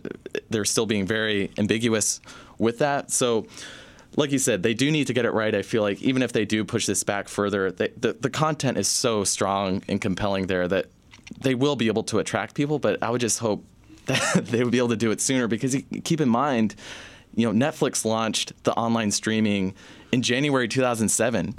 they're 0.51 0.65
still 0.65 0.87
being 0.87 1.07
very 1.07 1.51
ambiguous 1.59 2.21
with 2.59 2.79
that. 2.79 3.11
So 3.11 3.47
like 4.17 4.33
you 4.33 4.39
said, 4.39 4.63
they 4.63 4.75
do 4.75 4.91
need 4.91 5.07
to 5.07 5.13
get 5.13 5.25
it 5.25 5.31
right. 5.33 5.55
I 5.55 5.63
feel 5.63 5.83
like 5.83 6.03
even 6.03 6.23
if 6.23 6.33
they 6.33 6.45
do 6.45 6.65
push 6.65 6.87
this 6.87 7.05
back 7.05 7.29
further, 7.29 7.71
they, 7.71 7.89
the 7.89 8.15
the 8.15 8.31
content 8.31 8.79
is 8.79 8.89
so 8.89 9.25
strong 9.25 9.83
and 9.89 10.01
compelling 10.01 10.47
there 10.47 10.67
that 10.69 10.87
they 11.41 11.55
will 11.55 11.77
be 11.77 11.89
able 11.89 12.03
to 12.05 12.19
attract 12.19 12.55
people. 12.55 12.79
But 12.79 13.03
I 13.03 13.11
would 13.11 13.21
just 13.21 13.39
hope 13.39 13.65
that 14.07 14.47
they 14.47 14.65
would 14.65 14.73
be 14.73 14.79
able 14.79 14.89
to 14.89 14.97
do 14.97 15.11
it 15.11 15.21
sooner 15.21 15.47
because 15.47 15.77
keep 16.05 16.21
in 16.21 16.29
mind, 16.29 16.75
you 17.35 17.51
know, 17.51 17.67
Netflix 17.67 18.05
launched 18.05 18.53
the 18.65 18.73
online 18.73 19.11
streaming 19.11 19.75
in 20.13 20.23
January 20.23 20.69
2007. 20.69 21.55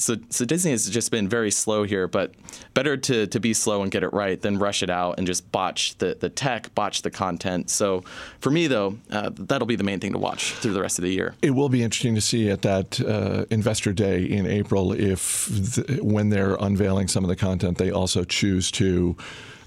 So 0.00 0.16
so 0.30 0.44
Disney 0.44 0.70
has 0.70 0.88
just 0.88 1.10
been 1.10 1.28
very 1.28 1.50
slow 1.50 1.84
here, 1.84 2.08
but 2.08 2.32
better 2.74 2.96
to 2.96 3.26
to 3.26 3.40
be 3.40 3.52
slow 3.54 3.82
and 3.82 3.90
get 3.90 4.02
it 4.02 4.12
right 4.12 4.40
than 4.40 4.58
rush 4.58 4.82
it 4.82 4.90
out 4.90 5.18
and 5.18 5.26
just 5.26 5.50
botch 5.52 5.96
the 5.98 6.16
the 6.18 6.28
tech, 6.28 6.74
botch 6.74 7.02
the 7.02 7.10
content. 7.10 7.70
So 7.70 8.02
for 8.40 8.50
me 8.50 8.66
though, 8.66 8.98
uh, 9.10 9.30
that'll 9.34 9.66
be 9.66 9.76
the 9.76 9.84
main 9.84 10.00
thing 10.00 10.12
to 10.12 10.18
watch 10.18 10.52
through 10.54 10.72
the 10.72 10.80
rest 10.80 10.98
of 10.98 11.02
the 11.02 11.12
year. 11.12 11.34
It 11.42 11.50
will 11.50 11.68
be 11.68 11.82
interesting 11.82 12.14
to 12.14 12.20
see 12.20 12.50
at 12.50 12.62
that 12.62 13.00
uh, 13.00 13.44
investor 13.50 13.92
day 13.92 14.24
in 14.24 14.46
April 14.46 14.92
if 14.92 15.78
when 16.00 16.30
they're 16.30 16.56
unveiling 16.56 17.08
some 17.08 17.24
of 17.24 17.28
the 17.28 17.36
content, 17.36 17.78
they 17.78 17.90
also 17.90 18.24
choose 18.24 18.70
to. 18.72 19.16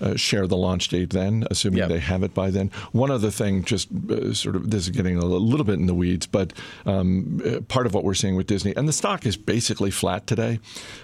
Uh, 0.02 0.16
share 0.16 0.48
the 0.48 0.58
launch 0.58 0.90
date 0.90 1.12
then, 1.12 1.46
assuming 1.52 1.78
Yep. 1.78 1.90
they 1.90 2.00
have 2.00 2.24
it 2.24 2.34
by 2.34 2.50
then. 2.50 2.72
One 2.92 3.10
other 3.12 3.30
thing, 3.32 3.64
just 3.64 3.88
uh, 4.10 4.34
sort 4.34 4.56
of, 4.56 4.70
this 4.70 4.84
is 4.84 4.90
getting 4.90 5.18
a 5.18 5.24
little 5.24 5.64
bit 5.64 5.76
in 5.76 5.86
the 5.86 5.94
weeds, 5.94 6.26
but 6.26 6.52
um, 6.86 7.42
uh, 7.46 7.62
part 7.62 7.86
of 7.86 7.94
what 7.94 8.04
we're 8.04 8.14
seeing 8.16 8.36
with 8.36 8.48
Disney, 8.48 8.74
and 8.76 8.88
the 8.88 8.92
stock 8.94 9.26
is 9.26 9.38
basically 9.38 9.92
flat 9.92 10.28
today. 10.28 10.60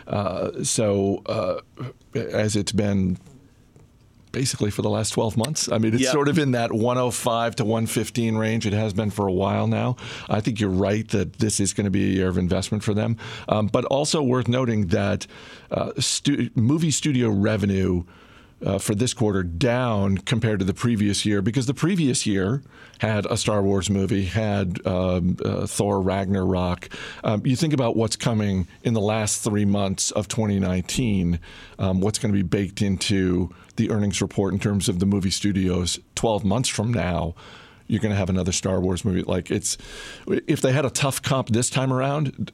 Uh, 0.08 0.63
so, 0.63 1.22
uh, 1.27 1.60
as 2.15 2.55
it's 2.58 2.72
been 2.74 3.17
basically 4.31 4.69
for 4.69 4.84
the 4.84 4.89
last 4.89 5.10
12 5.12 5.38
months. 5.38 5.72
I 5.72 5.79
mean, 5.79 5.93
it's 5.96 6.03
Yeah. 6.03 6.12
sort 6.12 6.27
of 6.27 6.38
in 6.38 6.51
that 6.51 6.72
105 6.72 7.55
to 7.55 7.65
115 7.65 8.36
range. 8.36 8.67
It 8.67 8.74
has 8.74 8.93
been 8.93 9.10
for 9.10 9.27
a 9.27 9.31
while 9.34 9.65
now. 9.65 9.96
I 10.29 10.39
think 10.39 10.60
you're 10.60 10.69
right 10.69 11.08
that 11.10 11.39
this 11.39 11.60
is 11.60 11.74
going 11.74 11.86
to 11.86 11.91
be 11.91 12.03
a 12.03 12.13
year 12.13 12.27
of 12.27 12.38
investment 12.38 12.84
for 12.84 12.93
them. 12.93 13.17
Um, 13.48 13.67
but 13.67 13.86
also 13.86 14.22
worth 14.22 14.48
noting 14.48 14.88
that 14.88 15.25
uh, 15.72 15.91
stu- 16.00 16.50
movie 16.55 16.91
studio 16.91 17.29
revenue. 17.29 18.03
Uh, 18.61 18.77
for 18.77 18.93
this 18.93 19.13
quarter, 19.13 19.41
down 19.41 20.17
compared 20.17 20.59
to 20.59 20.65
the 20.65 20.73
previous 20.73 21.25
year, 21.25 21.41
because 21.41 21.65
the 21.65 21.73
previous 21.73 22.25
year 22.25 22.61
had 22.99 23.25
a 23.27 23.37
Star 23.37 23.61
Wars 23.61 23.89
movie, 23.89 24.25
had 24.25 24.85
um, 24.85 25.37
uh, 25.45 25.65
Thor 25.65 26.01
Ragnarok. 26.01 26.89
Um, 27.23 27.41
you 27.45 27.55
think 27.55 27.73
about 27.73 27.95
what's 27.95 28.17
coming 28.17 28.67
in 28.83 28.93
the 28.93 29.01
last 29.01 29.41
three 29.43 29.63
months 29.63 30.11
of 30.11 30.27
2019, 30.27 31.39
um, 31.79 32.01
what's 32.01 32.19
going 32.19 32.33
to 32.33 32.37
be 32.37 32.43
baked 32.43 32.81
into 32.81 33.53
the 33.77 33.89
earnings 33.89 34.21
report 34.21 34.53
in 34.53 34.59
terms 34.59 34.89
of 34.89 34.99
the 34.99 35.05
movie 35.05 35.31
studios 35.31 35.97
12 36.15 36.43
months 36.43 36.67
from 36.67 36.93
now. 36.93 37.33
You're 37.87 38.01
going 38.01 38.11
to 38.11 38.17
have 38.17 38.29
another 38.29 38.51
Star 38.51 38.81
Wars 38.81 39.05
movie. 39.05 39.23
Like 39.23 39.49
it's 39.49 39.77
if 40.27 40.61
they 40.61 40.73
had 40.73 40.85
a 40.85 40.89
tough 40.89 41.21
comp 41.21 41.49
this 41.49 41.69
time 41.69 41.91
around 41.91 42.51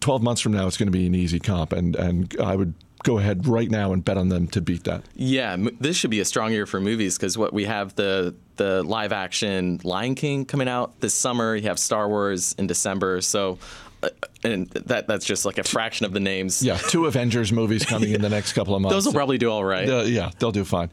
12 0.00 0.22
months 0.22 0.40
from 0.42 0.52
now 0.52 0.66
it's 0.66 0.76
going 0.76 0.88
to 0.88 0.92
be 0.92 1.06
an 1.06 1.14
easy 1.14 1.38
comp. 1.38 1.72
And 1.72 1.94
and 1.94 2.34
I 2.42 2.56
would 2.56 2.74
go 3.02 3.18
ahead 3.18 3.46
right 3.46 3.70
now 3.70 3.92
and 3.92 4.04
bet 4.04 4.16
on 4.18 4.28
them 4.28 4.46
to 4.48 4.60
beat 4.60 4.84
that 4.84 5.02
Yeah, 5.14 5.56
this 5.80 5.96
should 5.96 6.10
be 6.10 6.20
a 6.20 6.24
strong 6.24 6.52
year 6.52 6.66
for 6.66 6.80
movies 6.80 7.16
because 7.16 7.36
what 7.38 7.52
we 7.52 7.64
have 7.64 7.94
the 7.96 8.34
the 8.56 8.82
live 8.82 9.12
action 9.12 9.80
Lion 9.84 10.14
King 10.14 10.44
coming 10.44 10.68
out 10.68 11.00
this 11.00 11.14
summer. 11.14 11.56
You 11.56 11.68
have 11.68 11.78
Star 11.78 12.08
Wars 12.08 12.54
in 12.58 12.66
December, 12.66 13.20
so. 13.20 13.58
Uh, 14.02 14.08
and 14.44 14.70
that 14.70 15.06
that's 15.06 15.26
just 15.26 15.44
like 15.44 15.58
a 15.58 15.62
fraction 15.62 16.06
of 16.06 16.12
the 16.12 16.20
names. 16.20 16.62
yeah 16.62 16.78
two 16.78 17.04
Avengers 17.04 17.52
movies 17.52 17.84
coming 17.84 18.12
in 18.12 18.22
the 18.22 18.30
next 18.30 18.54
couple 18.54 18.74
of 18.74 18.80
months 18.80 18.94
Those 18.96 19.04
will 19.04 19.12
probably 19.12 19.36
do 19.36 19.50
all 19.50 19.62
right. 19.62 19.86
Uh, 19.86 20.02
yeah, 20.04 20.30
they'll 20.38 20.52
do 20.52 20.64
fine. 20.64 20.88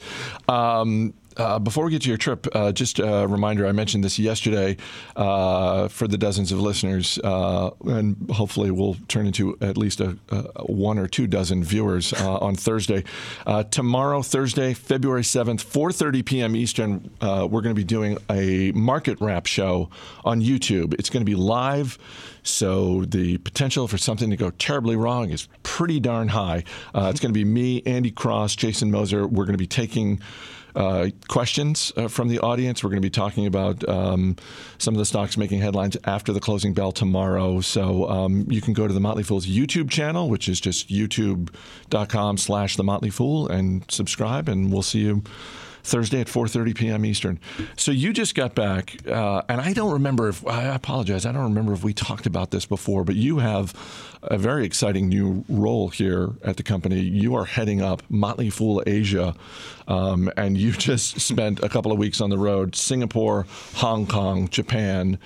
Um, 0.50 1.14
uh, 1.38 1.60
before 1.60 1.86
we 1.86 1.92
get 1.92 2.02
to 2.04 2.10
your 2.10 2.18
trip, 2.18 2.48
uh, 2.54 2.72
just 2.72 3.00
a 3.00 3.28
reminder 3.28 3.66
I 3.68 3.72
mentioned 3.72 4.04
this 4.04 4.20
yesterday 4.20 4.78
uh, 5.16 5.88
for 5.88 6.08
the 6.08 6.18
dozens 6.18 6.52
of 6.52 6.60
listeners, 6.60 7.20
uh, 7.24 7.72
and 7.86 8.30
hopefully 8.32 8.72
we'll 8.72 8.98
turn 9.08 9.28
into 9.28 9.58
at 9.62 9.78
least 9.78 10.02
a, 10.02 10.18
a 10.30 10.66
one 10.66 10.98
or 10.98 11.08
two 11.08 11.28
dozen 11.28 11.64
viewers 11.64 12.14
uh, 12.14 12.38
on 12.38 12.56
Thursday. 12.68 13.04
Uh, 13.46 13.64
tomorrow, 13.64 14.22
Thursday, 14.22 14.74
February 14.74 15.22
7th, 15.22 15.64
4.30 15.66 16.26
p.m. 16.26 16.56
Eastern, 16.56 17.10
uh, 17.22 17.48
we're 17.50 17.62
going 17.62 17.76
to 17.76 17.80
be 17.80 17.84
doing 17.84 18.18
a 18.30 18.72
market 18.74 19.20
wrap 19.22 19.46
show 19.46 19.90
on 20.26 20.42
YouTube. 20.42 20.94
It's 20.96 21.10
going 21.10 21.26
to 21.26 21.30
be 21.30 21.36
live. 21.36 21.98
So 22.44 23.04
the 23.06 23.38
potential 23.40 23.88
for 23.88 23.98
something 23.98 24.30
to 24.30 24.38
go 24.38 24.52
terribly 24.52 24.96
wrong 24.96 25.32
is 25.32 25.48
pretty 25.64 26.00
darn 26.00 26.30
high. 26.30 26.64
Uh, 26.96 27.10
it's 27.12 27.20
going 27.20 27.34
to 27.34 27.38
be 27.38 27.44
me, 27.44 27.84
Andy 27.86 28.12
Cross, 28.12 28.56
Jason 28.56 28.90
Moser. 28.90 29.28
We're 29.28 29.44
going 29.44 29.54
to 29.54 29.58
be 29.58 29.68
taking 29.68 30.22
uh, 30.78 31.10
questions 31.28 31.92
uh, 31.98 32.08
from 32.08 32.28
the 32.28 32.40
audience. 32.40 32.84
We're 32.84 32.92
going 32.92 33.02
to 33.02 33.06
be 33.06 33.10
talking 33.10 33.48
about 33.48 33.88
um, 33.90 34.36
some 34.78 34.94
of 34.94 35.00
the 35.00 35.06
stocks 35.06 35.36
making 35.36 35.60
headlines 35.60 35.98
after 36.04 36.32
the 36.32 36.40
closing 36.40 36.74
bell 36.74 36.92
tomorrow. 36.92 37.62
So 37.62 38.08
um, 38.08 38.46
you 38.48 38.62
can 38.62 38.74
go 38.74 38.88
to 38.88 38.94
the 38.94 39.00
Motley 39.00 39.24
Fool's 39.24 39.48
YouTube 39.48 39.90
channel, 39.90 40.30
which 40.30 40.48
is 40.48 40.62
just 40.62 40.90
youtube.com 40.90 42.38
slash 42.38 42.76
the 42.76 42.84
Motley 42.84 43.10
Fool, 43.10 43.48
and 43.48 43.84
subscribe, 43.90 44.48
and 44.48 44.72
we'll 44.72 44.84
see 44.84 45.00
you. 45.00 45.24
Thursday 45.88 46.20
at 46.22 46.28
4:30 46.28 46.76
p.m. 46.76 47.06
Eastern. 47.06 47.40
So 47.78 47.92
you 47.92 48.12
just 48.12 48.36
got 48.36 48.54
back, 48.54 48.98
uh, 49.08 49.42
and 49.48 49.62
I 49.62 49.74
don't 49.74 49.94
remember 49.94 50.28
if 50.28 50.46
I 50.46 50.64
apologize. 50.64 51.26
I 51.26 51.32
don't 51.32 51.44
remember 51.44 51.74
if 51.74 51.84
we 51.84 51.94
talked 51.94 52.26
about 52.26 52.52
this 52.52 52.66
before, 52.66 53.04
but 53.04 53.16
you 53.16 53.40
have 53.40 53.74
a 54.22 54.38
very 54.38 54.66
exciting 54.66 55.08
new 55.08 55.46
role 55.48 55.88
here 55.90 56.32
at 56.44 56.58
the 56.58 56.64
company. 56.64 57.00
You 57.00 57.36
are 57.36 57.46
heading 57.46 57.82
up 57.82 58.04
Motley 58.10 58.50
Fool 58.50 58.84
Asia, 58.86 59.34
um, 59.88 60.30
and 60.36 60.58
you 60.58 60.72
just 60.90 61.22
spent 61.22 61.64
a 61.64 61.70
couple 61.70 61.92
of 61.92 61.98
weeks 61.98 62.20
on 62.20 62.30
the 62.30 62.38
road: 62.38 62.76
Singapore, 62.76 63.46
Hong 63.76 64.06
Kong, 64.06 64.50
Japan. 64.50 65.18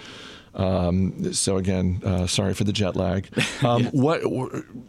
Um, 0.53 1.33
so 1.33 1.57
again, 1.57 2.01
uh, 2.03 2.27
sorry 2.27 2.53
for 2.53 2.63
the 2.63 2.73
jet 2.73 2.95
lag. 2.95 3.27
Um, 3.63 3.85
What 3.91 4.21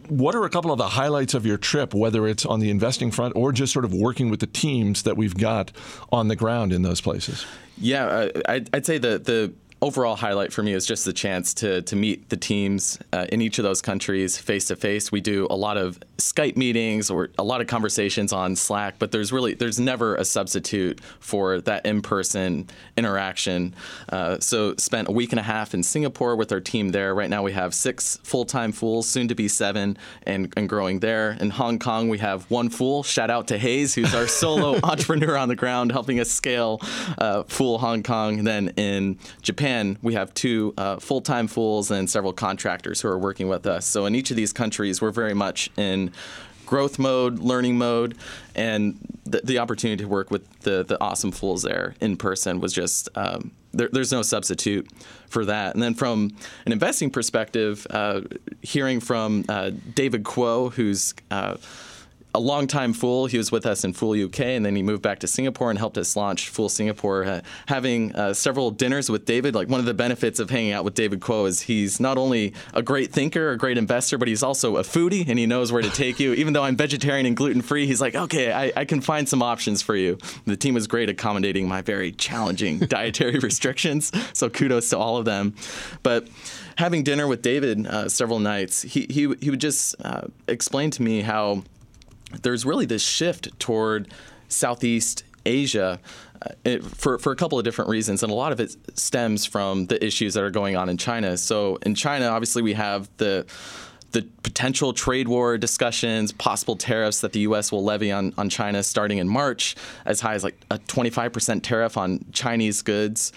what 0.09 0.35
are 0.35 0.45
a 0.45 0.51
couple 0.51 0.73
of 0.73 0.79
the 0.79 0.89
highlights 0.89 1.35
of 1.35 1.45
your 1.47 1.57
trip, 1.59 1.95
whether 1.95 2.27
it's 2.27 2.45
on 2.47 2.61
the 2.61 2.71
investing 2.71 3.11
front 3.11 3.35
or 3.37 3.53
just 3.53 3.73
sort 3.73 3.85
of 3.85 3.93
working 3.93 4.31
with 4.31 4.41
the 4.41 4.47
teams 4.47 5.03
that 5.03 5.17
we've 5.17 5.37
got 5.37 5.73
on 6.11 6.29
the 6.29 6.37
ground 6.37 6.73
in 6.73 6.83
those 6.83 7.01
places? 7.01 7.47
Yeah, 7.79 8.29
I'd, 8.49 8.71
I'd 8.75 8.87
say 8.87 8.99
the 8.99 9.19
the 9.19 9.53
overall 9.83 10.15
highlight 10.15 10.53
for 10.53 10.63
me 10.63 10.73
is 10.73 10.87
just 10.87 11.05
the 11.05 11.13
chance 11.13 11.53
to 11.53 11.83
to 11.83 11.97
meet 11.97 12.29
the 12.29 12.37
teams 12.37 12.99
uh, 13.13 13.27
in 13.31 13.43
each 13.43 13.59
of 13.59 13.65
those 13.65 13.83
countries 13.83 14.39
face 14.39 14.67
to 14.67 14.77
face. 14.77 15.11
We 15.11 15.21
do 15.21 15.49
a 15.51 15.57
lot 15.57 15.77
of 15.77 15.99
Skype 16.19 16.57
meetings 16.57 17.11
or 17.11 17.31
a 17.37 17.43
lot 17.43 17.61
of 17.61 17.67
conversations 17.67 18.33
on 18.33 18.55
Slack, 18.55 18.95
but 19.01 19.11
there's 19.11 19.33
really 19.33 19.55
there's 19.55 19.81
never 19.81 20.15
a 20.15 20.25
substitute 20.25 21.01
for 21.19 21.61
that 21.63 21.85
in 21.85 22.01
person 22.01 22.69
interaction. 22.97 23.75
Uh, 24.09 24.39
so 24.39 24.77
spent 24.77 25.09
a 25.09 25.13
week 25.13 25.33
and 25.33 25.41
a 25.41 25.43
half 25.43 25.75
in 25.75 25.83
Singapore 25.83 26.37
with 26.37 26.53
our 26.53 26.61
team 26.61 26.91
there. 26.91 27.13
Right 27.15 27.29
now 27.29 27.43
we 27.43 27.53
have 27.53 27.75
six 27.75 28.19
full 28.23 28.45
time 28.45 28.71
fools, 28.71 29.09
soon 29.09 29.27
to 29.29 29.35
be 29.35 29.49
seven, 29.49 29.99
and 30.23 30.53
and 30.57 30.69
growing 30.69 31.01
there. 31.01 31.33
In 31.41 31.51
Hong 31.51 31.81
Kong 31.81 32.09
we 32.09 32.19
have 32.19 32.49
one 32.51 32.71
fool. 32.71 33.03
Shout 33.03 33.31
out 33.31 33.49
to 33.49 33.59
Hayes, 33.59 33.95
who's 33.95 34.15
our 34.15 34.29
solo 34.29 34.79
entrepreneur 34.85 35.37
on 35.37 35.49
the 35.49 35.57
ground, 35.57 35.91
helping 35.91 36.21
us 36.21 36.31
scale 36.31 36.81
uh, 37.19 37.43
Fool 37.45 37.79
Hong 37.79 38.05
Kong. 38.05 38.39
And 38.39 38.47
then 38.47 38.69
in 38.77 39.19
Japan, 39.43 39.72
we 40.03 40.15
have 40.15 40.33
two 40.35 40.75
uh, 40.77 40.99
full 40.99 41.21
time 41.21 41.49
fools 41.49 41.91
and 41.91 42.09
several 42.09 42.33
contractors 42.33 43.01
who 43.01 43.09
are 43.09 43.19
working 43.19 43.49
with 43.49 43.67
us. 43.67 43.87
So 43.87 44.07
in 44.07 44.15
each 44.15 44.31
of 44.31 44.37
these 44.37 44.53
countries, 44.53 45.01
we're 45.01 45.11
very 45.11 45.35
much 45.35 45.71
in 45.77 46.13
growth 46.67 46.99
mode, 46.99 47.39
learning 47.39 47.77
mode, 47.77 48.17
and 48.55 48.97
the, 49.25 49.41
the 49.45 49.59
opportunity 49.59 50.03
to 50.03 50.09
work 50.09 50.31
with 50.31 50.61
the, 50.61 50.85
the 50.85 50.99
awesome 51.03 51.31
fools 51.31 51.63
there 51.63 51.95
in 52.01 52.17
person 52.17 52.61
was 52.61 52.73
just. 52.73 53.09
Um, 53.15 53.53
there, 53.75 53.89
there's 53.91 54.13
no 54.13 54.21
substitute 54.21 54.87
for 55.29 55.47
that. 55.47 55.75
And 55.75 55.83
then 55.83 55.95
from 55.95 56.37
an 56.67 56.73
investing 56.73 57.11
perspective, 57.11 57.87
uh, 57.89 58.21
hearing 58.61 59.01
from 59.01 59.47
uh, 59.49 59.71
David 59.95 60.25
Kuo, 60.25 60.71
who's 60.71 61.15
uh, 61.31 61.57
a 62.35 62.41
longtime 62.41 62.93
Fool. 62.93 63.27
He 63.27 63.37
was 63.37 63.53
with 63.53 63.67
us 63.67 63.85
in 63.85 63.93
Fool 63.93 64.13
UK, 64.25 64.41
and 64.41 64.65
then 64.65 64.75
he 64.75 64.83
moved 64.83 65.03
back 65.03 65.19
to 65.21 65.27
Singapore 65.27 65.71
and 65.71 65.79
helped 65.79 65.99
us 65.99 66.17
launch 66.17 66.49
Fool 66.49 66.69
Singapore. 66.69 67.25
Uh, 67.25 67.41
having 67.67 68.15
uh, 68.15 68.33
several 68.33 68.71
dinners 68.71 69.11
with 69.11 69.25
David, 69.25 69.55
like 69.55 69.69
one 69.69 69.81
of 69.81 69.87
the 69.87 69.95
benefits 69.95 70.41
of 70.41 70.49
hanging 70.49 70.73
out 70.73 70.85
with 70.85 70.95
David 70.95 71.21
Kuo 71.21 71.47
is 71.47 71.63
he's 71.63 72.01
not 72.01 72.17
only 72.17 72.55
a 72.73 72.83
great 72.83 73.13
thinker, 73.13 73.51
a 73.51 73.59
great 73.59 73.77
investor, 73.77 74.19
but 74.19 74.29
he's 74.29 74.43
also 74.43 74.77
a 74.77 74.83
foodie, 74.83 75.29
and 75.29 75.39
he 75.39 75.47
knows 75.47 75.73
where 75.73 75.83
to 75.83 75.91
take 75.91 76.19
you. 76.19 76.33
Even 76.43 76.53
though 76.53 76.65
I'm 76.65 76.77
vegetarian 76.77 77.27
and 77.27 77.37
gluten 77.37 77.61
free, 77.61 77.87
he's 77.87 78.01
like, 78.01 78.15
okay, 78.15 78.53
I, 78.53 78.73
I 78.77 78.85
can 78.85 79.01
find 79.01 79.29
some 79.29 79.43
options 79.43 79.83
for 79.83 79.95
you. 79.95 80.19
The 80.47 80.57
team 80.57 80.75
was 80.75 80.87
great 80.87 81.09
accommodating 81.09 81.69
my 81.69 81.83
very 81.83 82.13
challenging 82.13 82.79
dietary 82.81 83.39
restrictions, 83.39 84.11
so 84.33 84.49
kudos 84.49 84.89
to 84.91 84.99
all 84.99 85.19
of 85.19 85.25
them. 85.25 85.55
But 86.03 86.29
having 86.77 87.03
dinner 87.03 87.27
with 87.27 87.43
David 87.43 87.87
uh, 87.87 88.09
several 88.09 88.39
nights, 88.39 88.83
he, 88.83 89.07
he, 89.11 89.35
he 89.41 89.51
would 89.51 89.61
just 89.61 89.95
uh, 90.05 90.29
explain 90.49 90.91
to 90.93 91.03
me 91.03 91.21
how 91.21 91.63
there's 92.43 92.65
really 92.65 92.87
this 92.87 93.03
shift 93.03 93.59
toward 93.59 94.13
Southeast 94.49 95.25
Asia 95.45 96.01
uh, 96.43 96.49
it, 96.65 96.85
for, 96.85 97.19
for 97.19 97.33
a 97.33 97.37
couple 97.37 97.59
of 97.59 97.65
different 97.65 97.91
reasons, 97.91 98.23
and 98.23 98.33
a 98.33 98.35
lot 98.35 98.53
of 98.53 98.61
it 98.61 98.77
stems 98.99 99.45
from 99.45 99.87
the 99.87 100.05
issues 100.05 100.35
that 100.35 100.43
are 100.43 100.51
going 100.51 100.77
on 100.77 100.89
in 100.89 100.97
China. 100.97 101.37
So 101.37 101.77
in 101.83 101.95
China, 101.95 102.27
obviously, 102.27 102.63
we 102.63 102.75
have 102.75 103.09
the 103.19 103.47
the 104.13 104.23
potential 104.43 104.93
trade 104.93 105.27
war 105.27 105.59
discussions, 105.59 106.33
possible 106.33 106.77
tariffs 106.77 107.23
that 107.23 107.33
the 107.33 107.41
U.S. 107.41 107.73
will 107.73 107.83
levy 107.83 108.13
on, 108.13 108.33
on 108.37 108.49
China 108.49 108.83
starting 108.83 109.19
in 109.19 109.29
March, 109.29 109.75
as 110.05 110.21
high 110.21 110.35
as 110.35 110.45
like 110.45 110.61
a 110.71 110.79
25% 110.79 111.63
tariff 111.63 111.97
on 111.97 112.25
Chinese 112.33 112.83
goods. 112.83 113.33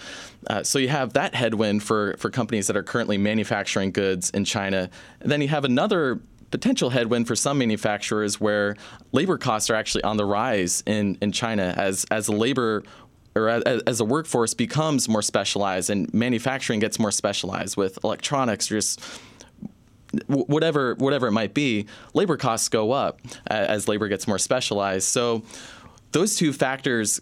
Uh, 0.48 0.62
so 0.62 0.78
you 0.78 0.88
have 0.88 1.14
that 1.14 1.34
headwind 1.34 1.82
for, 1.82 2.14
for 2.18 2.30
companies 2.30 2.66
that 2.66 2.76
are 2.76 2.82
currently 2.82 3.16
manufacturing 3.16 3.90
goods 3.90 4.30
in 4.30 4.44
China. 4.44 4.90
And 5.20 5.32
then 5.32 5.40
you 5.40 5.48
have 5.48 5.64
another 5.64 6.20
potential 6.56 6.88
headwind 6.88 7.26
for 7.26 7.36
some 7.36 7.58
manufacturers 7.58 8.40
where 8.40 8.76
labor 9.12 9.36
costs 9.36 9.68
are 9.68 9.74
actually 9.74 10.02
on 10.04 10.16
the 10.16 10.24
rise 10.24 10.82
in, 10.86 11.18
in 11.20 11.30
China 11.30 11.74
as, 11.76 12.06
as 12.10 12.24
the 12.24 12.32
labor 12.32 12.82
or 13.34 13.50
as, 13.50 13.98
the 13.98 14.04
workforce 14.06 14.54
becomes 14.54 15.06
more 15.06 15.20
specialized 15.20 15.90
and 15.90 16.12
manufacturing 16.14 16.80
gets 16.80 16.98
more 16.98 17.10
specialized 17.10 17.76
with 17.76 18.02
electronics 18.02 18.70
or 18.70 18.76
just 18.76 19.02
whatever 20.28 20.94
whatever 20.94 21.26
it 21.26 21.32
might 21.32 21.52
be, 21.52 21.84
labor 22.14 22.38
costs 22.38 22.70
go 22.70 22.90
up 22.90 23.20
as 23.48 23.86
labor 23.86 24.08
gets 24.08 24.26
more 24.26 24.38
specialized. 24.38 25.06
So 25.06 25.42
those 26.12 26.36
two 26.36 26.54
factors 26.54 27.20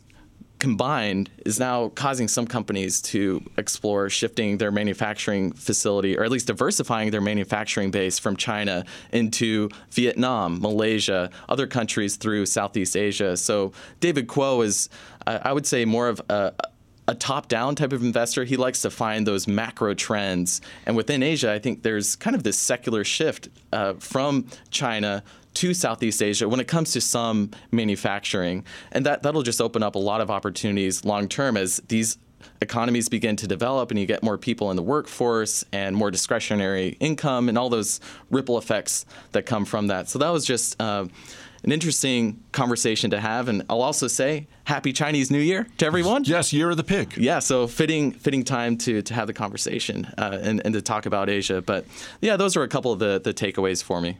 combined 0.64 1.28
is 1.44 1.60
now 1.60 1.90
causing 1.90 2.26
some 2.26 2.46
companies 2.46 3.02
to 3.02 3.42
explore 3.58 4.08
shifting 4.08 4.56
their 4.56 4.70
manufacturing 4.70 5.52
facility 5.52 6.16
or 6.16 6.24
at 6.24 6.30
least 6.30 6.46
diversifying 6.46 7.10
their 7.10 7.20
manufacturing 7.20 7.90
base 7.90 8.18
from 8.18 8.34
China 8.34 8.82
into 9.12 9.68
Vietnam, 9.90 10.58
Malaysia, 10.62 11.28
other 11.50 11.66
countries 11.66 12.16
through 12.16 12.46
Southeast 12.46 12.96
Asia. 12.96 13.36
So 13.36 13.72
David 14.00 14.26
Kuo 14.26 14.64
is, 14.64 14.88
I 15.26 15.52
would 15.52 15.66
say, 15.66 15.84
more 15.84 16.08
of 16.08 16.22
a 16.30 16.54
a 17.06 17.14
top 17.14 17.48
down 17.48 17.74
type 17.74 17.92
of 17.92 18.02
investor. 18.02 18.44
He 18.44 18.56
likes 18.56 18.80
to 18.80 18.88
find 18.88 19.26
those 19.26 19.46
macro 19.46 19.92
trends. 19.92 20.62
And 20.86 20.96
within 20.96 21.22
Asia, 21.22 21.52
I 21.52 21.58
think 21.58 21.82
there's 21.82 22.16
kind 22.16 22.34
of 22.34 22.44
this 22.44 22.56
secular 22.56 23.04
shift 23.04 23.50
uh, 23.74 23.92
from 23.98 24.46
China 24.70 25.22
to 25.54 25.74
Southeast 25.74 26.22
Asia 26.22 26.48
when 26.48 26.60
it 26.60 26.68
comes 26.68 26.92
to 26.92 27.00
some 27.00 27.50
manufacturing. 27.70 28.64
And 28.92 29.06
that, 29.06 29.22
that'll 29.22 29.42
just 29.42 29.60
open 29.60 29.82
up 29.82 29.94
a 29.94 29.98
lot 29.98 30.20
of 30.20 30.30
opportunities 30.30 31.04
long 31.04 31.28
term 31.28 31.56
as 31.56 31.78
these 31.88 32.18
economies 32.60 33.08
begin 33.08 33.36
to 33.36 33.46
develop 33.46 33.90
and 33.90 33.98
you 33.98 34.06
get 34.06 34.22
more 34.22 34.36
people 34.36 34.70
in 34.70 34.76
the 34.76 34.82
workforce 34.82 35.64
and 35.72 35.96
more 35.96 36.10
discretionary 36.10 36.96
income 37.00 37.48
and 37.48 37.56
all 37.56 37.68
those 37.68 38.00
ripple 38.30 38.58
effects 38.58 39.06
that 39.32 39.46
come 39.46 39.64
from 39.64 39.86
that. 39.88 40.08
So 40.08 40.18
that 40.18 40.30
was 40.30 40.44
just. 40.44 40.80
Uh, 40.80 41.06
an 41.64 41.72
interesting 41.72 42.42
conversation 42.52 43.10
to 43.10 43.20
have. 43.20 43.48
And 43.48 43.64
I'll 43.68 43.82
also 43.82 44.06
say 44.06 44.46
happy 44.64 44.92
Chinese 44.92 45.30
New 45.30 45.40
Year 45.40 45.66
to 45.78 45.86
everyone. 45.86 46.24
Yes, 46.24 46.52
year 46.52 46.70
of 46.70 46.76
the 46.76 46.84
pig. 46.84 47.16
Yeah, 47.16 47.38
so 47.38 47.66
fitting 47.66 48.12
fitting 48.12 48.44
time 48.44 48.76
to 48.78 49.02
to 49.02 49.14
have 49.14 49.26
the 49.26 49.32
conversation 49.32 50.06
uh, 50.18 50.38
and, 50.40 50.62
and 50.64 50.74
to 50.74 50.82
talk 50.82 51.06
about 51.06 51.28
Asia. 51.28 51.60
But 51.62 51.86
yeah, 52.20 52.36
those 52.36 52.56
are 52.56 52.62
a 52.62 52.68
couple 52.68 52.92
of 52.92 52.98
the, 52.98 53.20
the 53.22 53.34
takeaways 53.34 53.82
for 53.82 54.00
me. 54.00 54.18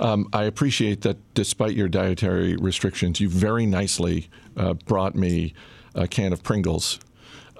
Um, 0.00 0.28
I 0.32 0.44
appreciate 0.44 1.02
that 1.02 1.16
despite 1.34 1.74
your 1.74 1.88
dietary 1.88 2.56
restrictions, 2.56 3.20
you 3.20 3.28
very 3.28 3.66
nicely 3.66 4.28
uh, 4.56 4.74
brought 4.74 5.14
me 5.14 5.54
a 5.94 6.06
can 6.06 6.32
of 6.32 6.42
Pringles 6.42 6.98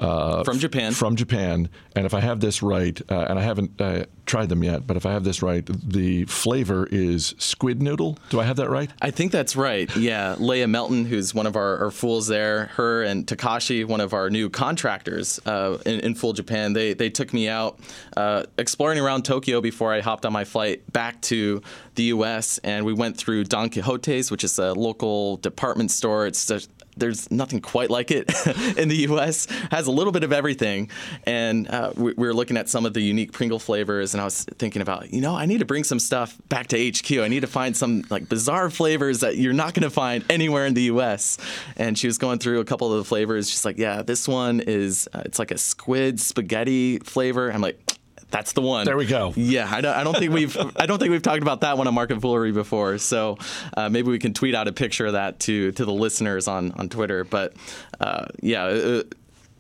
uh, 0.01 0.45
from 0.45 0.59
Japan. 0.59 0.93
From 0.93 1.17
Japan, 1.17 1.69
and 1.95 2.07
if 2.07 2.15
I 2.15 2.21
have 2.21 2.41
this 2.41 2.63
right, 2.63 3.01
uh, 3.11 3.27
and 3.29 3.39
I 3.39 3.43
haven't 3.43 3.81
uh, 3.81 4.05
tried 4.27 4.49
them 4.49 4.65
yet, 4.65 4.87
but 4.87 4.97
if 4.97 5.05
I 5.05 5.13
have 5.13 5.25
this 5.25 5.43
right, 5.43 5.65
the 5.67 6.25
flavor 6.25 6.89
is 6.91 7.35
squid 7.39 7.83
noodle. 7.83 8.19
Do 8.31 8.41
I 8.41 8.45
have 8.45 8.57
that 8.57 8.71
right? 8.71 8.91
I 9.03 9.11
think 9.11 9.33
that's 9.33 9.57
right. 9.57 9.95
Yeah, 9.97 10.37
Leah 10.39 10.69
Melton, 10.69 11.05
who's 11.05 11.35
one 11.35 11.47
of 11.47 11.57
our, 11.57 11.79
our 11.85 11.91
fools 11.91 12.29
there, 12.29 12.67
her 12.77 13.03
and 13.03 13.27
Takashi, 13.27 13.85
one 13.85 14.01
of 14.01 14.15
our 14.15 14.31
new 14.31 14.49
contractors 14.49 15.39
uh, 15.47 15.79
in, 15.85 16.01
in 16.01 16.15
Fool 16.15 16.33
Japan, 16.33 16.73
they 16.73 16.95
they 16.95 17.11
took 17.11 17.33
me 17.33 17.49
out 17.49 17.79
uh, 18.17 18.45
exploring 18.57 18.99
around 18.99 19.25
Tokyo 19.25 19.61
before 19.61 19.93
I 19.93 20.01
hopped 20.01 20.25
on 20.25 20.33
my 20.33 20.45
flight 20.45 20.91
back 20.93 21.21
to 21.23 21.61
the 21.97 22.05
U.S. 22.05 22.59
and 22.59 22.87
we 22.87 22.93
went 22.93 23.17
through 23.17 23.45
Don 23.45 23.69
Quijote's, 23.69 24.31
which 24.31 24.45
is 24.45 24.59
a 24.59 24.73
local 24.73 25.37
department 25.39 25.91
store. 25.91 26.27
It's 26.27 26.51
a, 26.51 26.61
there's 26.97 27.31
nothing 27.31 27.61
quite 27.61 27.91
like 27.91 28.11
it 28.11 28.31
in 28.79 28.89
the 28.89 28.97
U.S. 29.09 29.47
Has 29.71 29.87
a 29.87 29.91
little 29.91 30.13
bit 30.13 30.25
of 30.25 30.33
everything, 30.33 30.91
and 31.25 31.69
uh, 31.69 31.93
we, 31.97 32.13
we, 32.13 32.27
were 32.27 32.35
looking 32.35 32.57
at 32.57 32.69
some 32.69 32.87
of 32.87 32.95
the 32.95 33.01
unique 33.01 33.33
Pringle 33.33 33.59
flavors, 33.59 34.15
and 34.15 34.21
I 34.21 34.25
was 34.25 34.45
thinking 34.59 34.83
about, 34.83 35.13
you 35.13 35.21
know, 35.21 35.35
I 35.35 35.47
need 35.47 35.59
to 35.59 35.65
bring 35.65 35.85
some 35.85 35.99
stuff 35.99 36.37
back 36.49 36.69
to 36.69 36.91
HQ. 36.91 37.11
I 37.19 37.29
need 37.29 37.41
to 37.41 37.47
find 37.47 37.77
some 37.77 38.05
like 38.11 38.29
bizarre 38.29 38.71
flavors 38.71 39.21
that 39.21 39.37
you're 39.37 39.53
not 39.53 39.75
going 39.75 39.85
to 39.85 39.91
find 39.91 40.25
anywhere 40.31 40.67
in 40.67 40.75
the 40.75 40.83
U.S. 40.83 41.39
And 41.77 41.99
she 41.99 42.07
was 42.07 42.19
going 42.19 42.39
through 42.39 42.61
a 42.61 42.65
couple 42.65 42.93
of 42.93 42.99
the 42.99 43.05
flavors. 43.05 43.51
She's 43.51 43.65
like, 43.65 43.79
yeah, 43.79 44.03
this 44.03 44.29
one 44.29 44.61
is 44.61 45.09
uh, 45.13 45.23
it's 45.25 45.39
like 45.39 45.51
a 45.51 45.59
squid 45.59 46.21
spaghetti 46.21 46.99
flavor. 46.99 47.51
I'm 47.51 47.61
like 47.61 48.00
that's 48.31 48.53
the 48.53 48.61
one. 48.61 48.85
There 48.85 48.97
we 48.97 49.07
go. 49.07 49.33
Yeah, 49.37 49.69
I 49.71 49.81
don't, 49.81 49.97
I 49.97 50.05
don't 50.05 50.17
think 50.17 50.33
we've 50.33 50.57
I 50.77 50.87
don't 50.87 50.99
think 50.99 51.11
we've 51.11 51.23
talked 51.23 51.43
about 51.43 51.63
that 51.63 51.77
one 51.77 51.87
on 51.87 51.95
Market 51.95 52.21
Foolery 52.21 52.53
before. 52.53 52.99
So 52.99 53.39
uh, 53.77 53.89
maybe 53.89 54.09
we 54.11 54.19
can 54.19 54.35
tweet 54.35 54.55
out 54.55 54.69
a 54.69 54.73
picture 54.73 55.07
of 55.07 55.15
that 55.15 55.41
to 55.41 55.73
to 55.73 55.85
the 55.85 55.93
listeners 55.93 56.49
on 56.49 56.73
on 56.73 56.89
Twitter. 56.89 57.25
But 57.25 57.55
uh, 58.01 58.27
yeah. 58.41 58.69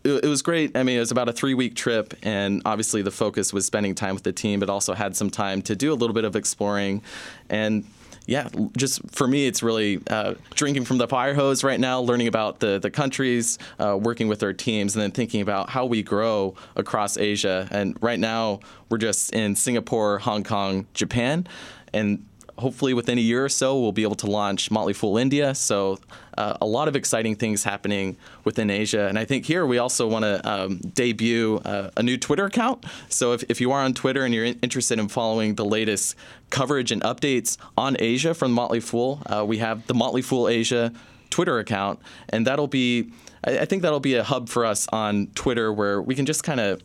It, 0.02 0.24
it, 0.24 0.28
was 0.28 0.40
great. 0.40 0.78
I 0.78 0.82
mean, 0.82 0.96
it 0.96 1.00
was 1.00 1.10
about 1.10 1.28
a 1.28 1.32
three 1.32 1.52
week 1.52 1.74
trip, 1.74 2.14
and 2.22 2.62
obviously 2.64 3.02
the 3.02 3.10
focus 3.10 3.52
was 3.52 3.66
spending 3.66 3.94
time 3.94 4.14
with 4.14 4.24
the 4.24 4.32
team, 4.32 4.58
but 4.58 4.70
also 4.70 4.94
had 4.94 5.14
some 5.14 5.28
time 5.28 5.60
to 5.62 5.76
do 5.76 5.92
a 5.92 5.94
little 5.94 6.14
bit 6.14 6.24
of 6.24 6.36
exploring. 6.36 7.02
And 7.50 7.84
yeah, 8.26 8.48
just 8.76 9.00
for 9.10 9.26
me, 9.26 9.46
it's 9.46 9.62
really 9.62 10.00
uh, 10.08 10.34
drinking 10.54 10.84
from 10.84 10.98
the 10.98 11.08
fire 11.08 11.34
hose 11.34 11.64
right 11.64 11.80
now, 11.80 12.00
learning 12.00 12.28
about 12.28 12.60
the 12.60 12.78
the 12.78 12.90
countries, 12.90 13.58
uh, 13.78 13.98
working 14.00 14.28
with 14.28 14.42
our 14.42 14.52
teams, 14.52 14.94
and 14.94 15.02
then 15.02 15.10
thinking 15.10 15.40
about 15.40 15.70
how 15.70 15.86
we 15.86 16.02
grow 16.02 16.54
across 16.76 17.16
Asia. 17.16 17.66
And 17.70 17.96
right 18.00 18.20
now, 18.20 18.60
we're 18.88 18.98
just 18.98 19.34
in 19.34 19.56
Singapore, 19.56 20.18
Hong 20.20 20.44
Kong, 20.44 20.86
Japan, 20.94 21.46
and 21.92 22.24
hopefully 22.60 22.94
within 22.94 23.18
a 23.18 23.20
year 23.20 23.44
or 23.44 23.48
so, 23.48 23.78
we'll 23.78 23.92
be 23.92 24.02
able 24.02 24.14
to 24.16 24.26
launch 24.26 24.70
Motley 24.70 24.92
Fool 24.92 25.16
India. 25.18 25.54
So 25.54 25.98
uh, 26.38 26.56
a 26.60 26.66
lot 26.66 26.88
of 26.88 26.96
exciting 26.96 27.34
things 27.34 27.64
happening 27.64 28.16
within 28.44 28.70
Asia. 28.70 29.08
And 29.08 29.18
I 29.18 29.24
think 29.24 29.44
here 29.44 29.66
we 29.66 29.78
also 29.78 30.06
want 30.06 30.24
to 30.24 30.48
um, 30.48 30.78
debut 30.78 31.60
uh, 31.64 31.90
a 31.96 32.02
new 32.02 32.16
Twitter 32.16 32.44
account. 32.44 32.84
So 33.08 33.32
if, 33.32 33.42
if 33.48 33.60
you 33.60 33.72
are 33.72 33.82
on 33.82 33.94
Twitter 33.94 34.24
and 34.24 34.32
you're 34.32 34.44
in- 34.44 34.58
interested 34.62 34.98
in 34.98 35.08
following 35.08 35.56
the 35.56 35.64
latest 35.64 36.14
coverage 36.50 36.92
and 36.92 37.02
updates 37.02 37.56
on 37.76 37.96
Asia 37.98 38.34
from 38.34 38.52
Motley 38.52 38.80
Fool, 38.80 39.22
uh, 39.26 39.44
we 39.46 39.58
have 39.58 39.86
the 39.86 39.94
Motley 39.94 40.22
Fool 40.22 40.48
Asia 40.48 40.92
Twitter 41.30 41.58
account. 41.58 42.00
And 42.28 42.46
that'll 42.46 42.68
be, 42.68 43.12
I, 43.44 43.60
I 43.60 43.64
think 43.64 43.82
that'll 43.82 44.00
be 44.00 44.14
a 44.14 44.24
hub 44.24 44.48
for 44.48 44.64
us 44.64 44.86
on 44.92 45.28
Twitter 45.34 45.72
where 45.72 46.00
we 46.00 46.14
can 46.14 46.26
just 46.26 46.44
kind 46.44 46.60
of 46.60 46.82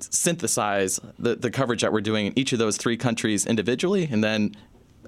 synthesize 0.00 1.00
the, 1.18 1.34
the 1.36 1.50
coverage 1.50 1.82
that 1.82 1.92
we're 1.92 2.00
doing 2.00 2.26
in 2.26 2.38
each 2.38 2.52
of 2.52 2.58
those 2.58 2.76
three 2.76 2.96
countries 2.96 3.46
individually 3.46 4.08
and 4.10 4.22
then 4.22 4.54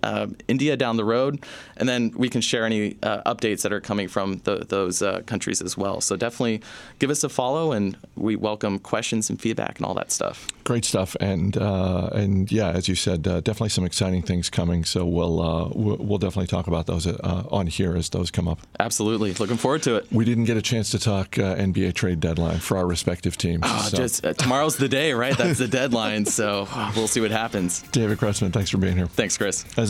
uh, 0.02 0.26
India 0.48 0.76
down 0.76 0.96
the 0.96 1.04
road, 1.04 1.44
and 1.76 1.88
then 1.88 2.12
we 2.16 2.28
can 2.28 2.40
share 2.40 2.64
any 2.64 2.96
uh, 3.02 3.32
updates 3.32 3.62
that 3.62 3.72
are 3.72 3.80
coming 3.80 4.08
from 4.08 4.38
the, 4.44 4.64
those 4.68 5.02
uh, 5.02 5.20
countries 5.26 5.60
as 5.60 5.76
well. 5.76 6.00
So 6.00 6.16
definitely 6.16 6.62
give 6.98 7.10
us 7.10 7.24
a 7.24 7.28
follow, 7.28 7.72
and 7.72 7.96
we 8.16 8.36
welcome 8.36 8.78
questions 8.78 9.30
and 9.30 9.40
feedback 9.40 9.78
and 9.78 9.86
all 9.86 9.94
that 9.94 10.12
stuff. 10.12 10.48
Great 10.64 10.84
stuff, 10.84 11.16
and 11.20 11.56
uh, 11.56 12.10
and 12.12 12.50
yeah, 12.50 12.70
as 12.70 12.88
you 12.88 12.94
said, 12.94 13.26
uh, 13.26 13.40
definitely 13.40 13.70
some 13.70 13.84
exciting 13.84 14.22
things 14.22 14.50
coming. 14.50 14.84
So 14.84 15.04
we'll 15.04 15.40
uh, 15.40 15.68
we'll 15.74 16.18
definitely 16.18 16.46
talk 16.46 16.66
about 16.66 16.86
those 16.86 17.06
on 17.06 17.66
here 17.66 17.96
as 17.96 18.08
those 18.10 18.30
come 18.30 18.48
up. 18.48 18.60
Absolutely, 18.78 19.32
looking 19.34 19.56
forward 19.56 19.82
to 19.84 19.96
it. 19.96 20.06
We 20.12 20.24
didn't 20.24 20.44
get 20.44 20.56
a 20.56 20.62
chance 20.62 20.90
to 20.90 20.98
talk 20.98 21.32
NBA 21.32 21.94
trade 21.94 22.20
deadline 22.20 22.58
for 22.58 22.76
our 22.76 22.86
respective 22.86 23.36
teams. 23.36 23.62
Oh, 23.64 23.88
so. 23.90 23.96
just 23.96 24.22
tomorrow's 24.38 24.76
the 24.76 24.88
day, 24.88 25.12
right? 25.12 25.36
That's 25.36 25.58
the 25.58 25.68
deadline. 25.80 26.24
So 26.26 26.68
we'll 26.94 27.08
see 27.08 27.20
what 27.20 27.30
happens. 27.30 27.82
David 27.92 28.18
Kretzmann, 28.18 28.52
thanks 28.52 28.70
for 28.70 28.78
being 28.78 28.96
here. 28.96 29.06
Thanks, 29.06 29.36
Chris. 29.36 29.64
As 29.76 29.89